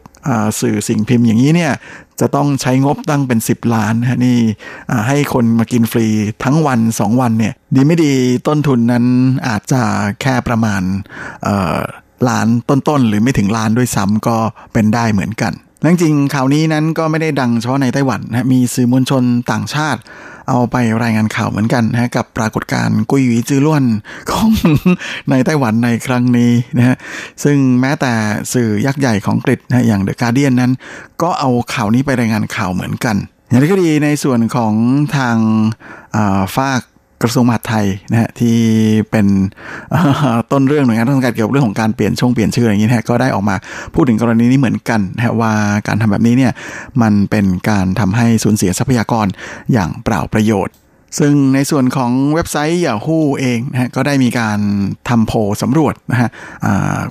[0.61, 1.73] สื่อสิ่งพิมพ์อย่างนี้เนี่ย
[2.21, 4.39] จะต้องใช้งบตั้งเป็น 10 ล้านฮะนี่
[5.09, 6.07] ให้คนมากินฟรี
[6.45, 8.12] ทั้งวัน 2 วันเนี่ยดีไม่ดี
[8.49, 9.05] ต้นทุนนั้น
[9.49, 9.83] อาจจะ
[10.21, 10.83] แค่ประมาณ
[12.29, 14.37] ล้านต้นๆ หรือไม่ถึงล้านด้วยซ้ำก็
[14.73, 15.53] เป็นได้เหมือนกัน
[15.85, 20.01] จริงข่าวนี้นั้นก็ไม่ได้ดังเฉพาะในไต้หวันนะมีสื่อมวลชนต่างชาติ
[20.51, 23.84] เอาไปรายงานข่าวเหมือนกันนะกับปรากฏการณ์กุยหวีจือล้วน
[24.30, 24.48] ของ
[25.30, 26.96] ในไต้หวันในครั้งนี้นะฮะ
[27.44, 28.12] ซึ่งแม้แต่
[28.53, 30.72] สื่อยักษ์ใหญ่ของอังกฤษนะอย่างเดอะการเดียนนั้น
[31.22, 33.16] ก็เอาข่าวนี้ไปรายงานข่าวเหมือนกัน
[33.48, 34.74] อย่างไรก็ดีในส่วนของ
[35.16, 35.36] ทาง
[36.57, 36.82] ฝาก
[37.23, 38.57] กระทรวงมหาดไทยนะฮะที่
[39.11, 39.27] เป็น
[40.53, 43.57] ต้นเรื่องหน่วยงานราชการเกี่ยวกับเรื่องของการเปลี่ยนช่องเปลี่ยนชื่ออะไรอย่างนี้นะก็ได้ออกมา
[43.95, 45.53] พูดถึงกรณีนี้เหมือนกันนะว่า
[45.89, 46.53] การทำแบบนี้เนี่ย
[47.03, 49.27] มันเป็นการทำให้สูญเสียทรัพยากร
[49.73, 50.75] อย่างเปล่าประโยชน์
[51.18, 54.59] ซึ่งในส่วนของเว็บไซต์ Yahoo เองนะฮะก็ได้มีการ
[55.09, 56.31] ทำโพลสำรวจนะฮะ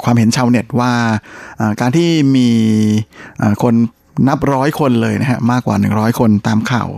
[0.04, 0.94] ความเห็นชาวเน็ตว่า
[1.82, 2.50] การที่มี
[3.64, 3.76] คน
[4.28, 6.90] นับร้อยคนเลยนะฮะมากกว่า 100 คนตามข่าว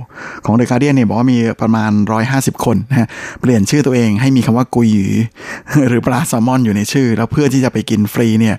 [0.45, 1.91] ของเดอะการเดียนเนี่ยบอกว่ามีประมาณ
[2.27, 3.07] 150 คนนะฮะ
[3.41, 5.07] เปลี่ยนชื่อตัวเองให้มีคำว่ากุยหยี
[5.87, 8.55] หรือปลาแซลมอนอยู่ในชื่อ แล้วเพื่อที่จะไปกินฟรีเนี่ย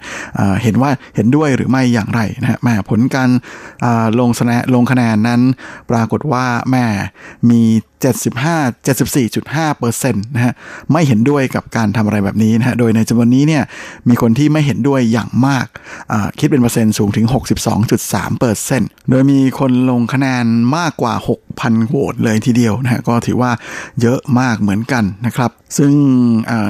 [0.63, 3.31] เห็นว่าเห็นด้วยหรือไม่อย่างไรนะฮะแม่ผลการ
[4.21, 5.41] ลงคะแนนลงคะแนนนั้น
[5.91, 6.85] ปรากฏว่าแม่
[7.51, 7.63] มี
[8.03, 10.55] 75 74.5เปอร์เซ็นต์นะฮะ
[10.93, 13.63] ไม่เห็นด้วยกับการทำอะไรแบบนี้นะฮะโดยในจำนวนนี้เนี่ย
[14.09, 15.67] มีคนที่ไม่เห็นด้วยอย่างมาก
[16.39, 17.27] คิดเป็นเปอร์เซ็นต์สูงถึง
[17.83, 20.45] 62.3เปอร์เซ็นต์โดยมีคนลงคะแนน
[20.77, 21.15] มากกว่า
[21.51, 23.51] 6,000โหวตเลยทีเดียวนะฮะก็ถือว่า
[24.01, 25.93] เยอะมากเหมือนกันนะครับ ซึ่ง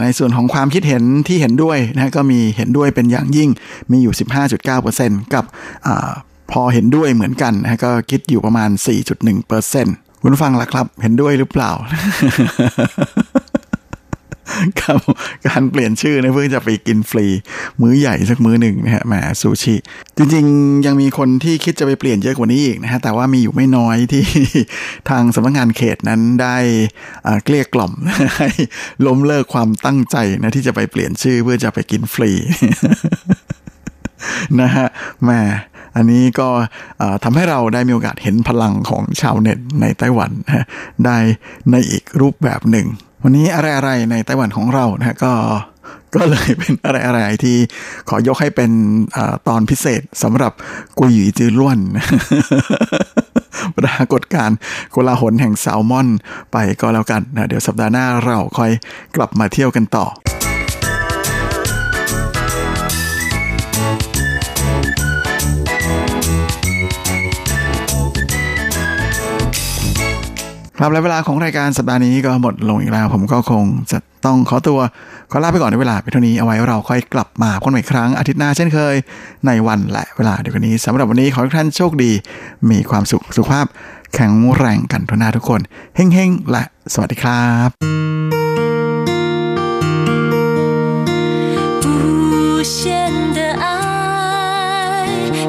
[0.03, 3.51] ในส่วนของความคิดเห็นที่เห็นด้วยนะก็มีเห็นด้วยเป็นอย่างยิ่ง
[3.91, 4.15] มีอยู่
[4.75, 5.45] 15.9%กับ
[6.51, 8.71] พอเห็นด้วยเหมือนกันนะก็คิดอยู่ประมาณ
[9.53, 11.71] 4.1% คุณฟังล่ะครับ เห็นด้วยหรือเปล่า
[14.81, 15.01] ครับ
[15.47, 17.27] การเปลี่ยนชื่อนะเพื่อจะไปกินฟรี
[17.81, 19.75] มื้อใหญ่สักมื้อหนึ่งนะฮะแหมซูชิ
[20.17, 24.25] จริงๆ ยังมีคนที่คิดจะไปเปลี่ยนเยอะกว่านี้อีกนะฮะแต่ว่ามีอยู่ไม่น้อยที่
[25.11, 26.57] ทางสำนักงานเขตนั้นได้
[27.45, 27.93] เกลี้ยกล่อม
[28.37, 28.49] ให้
[29.07, 32.31] ล้มเลิกความตั้งใจนะที่จะไปเปลี่ยนชื่อเพื่อจะไปกินฟรี
[34.61, 34.87] นะฮะ
[35.23, 35.31] แหม
[35.97, 36.49] อันนี้ก็
[37.25, 40.31] ทำให้เราได้มีโอกาสเห็นพลังของชาวเน็ตในไต้หวัน
[41.05, 41.17] ได้
[41.71, 42.87] ในอีกรูปแบบหนึ่ง
[43.23, 45.33] วันนี้อะไรๆในไต้หวันของเรานะก็
[46.15, 47.57] ก็เลยเป็นอะไรๆที่
[48.09, 48.71] ขอยกให้เป็น
[49.17, 49.19] อ
[49.49, 50.53] ตอนพิเศษสำหรับ
[50.99, 51.79] กุยหยีจือล้วน
[53.79, 54.51] ปรากฏการ
[54.91, 56.09] โกลาหลแห่งแซลมอน
[56.53, 58.71] ไปก็แล้วกันนะเดี๋ยวสัปดาห์หน้าเราค่อย
[59.17, 60.07] กลับมาเที่ยวกันต่อ
[70.82, 74.80] ครับและเวลาของรายการสัปดาห์นี้ก็หมดลงอีกแล้ว ผมก็คงจะต้องขอตัว
[75.32, 78.96] ขอลาไปก่อนในเวลาไปเท่านี้เอาไว้เราค่อยกลับมาพบกันอีกครั้งอาทิตย์หน้าเช่นเคย
[79.46, 82.12] ในวันและเวลาเดียวกันนี้สำหรับวันนี้ขอให้ท่านโชคดี
[82.70, 83.66] มีความสุขสุขภาพ
[84.16, 85.62] แข็งแรงกันทุกหน้าทุกคน
[85.96, 86.64] เฮ้งๆ และ
[86.94, 87.70] สวัสดีครับ
[91.84, 92.78] 无限
[93.38, 93.66] 的爱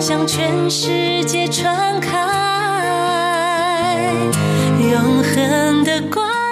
[0.07, 0.35] 向全
[0.79, 0.81] 世
[1.31, 1.59] 界传
[2.07, 2.42] 开
[4.92, 6.43] 永恒的光。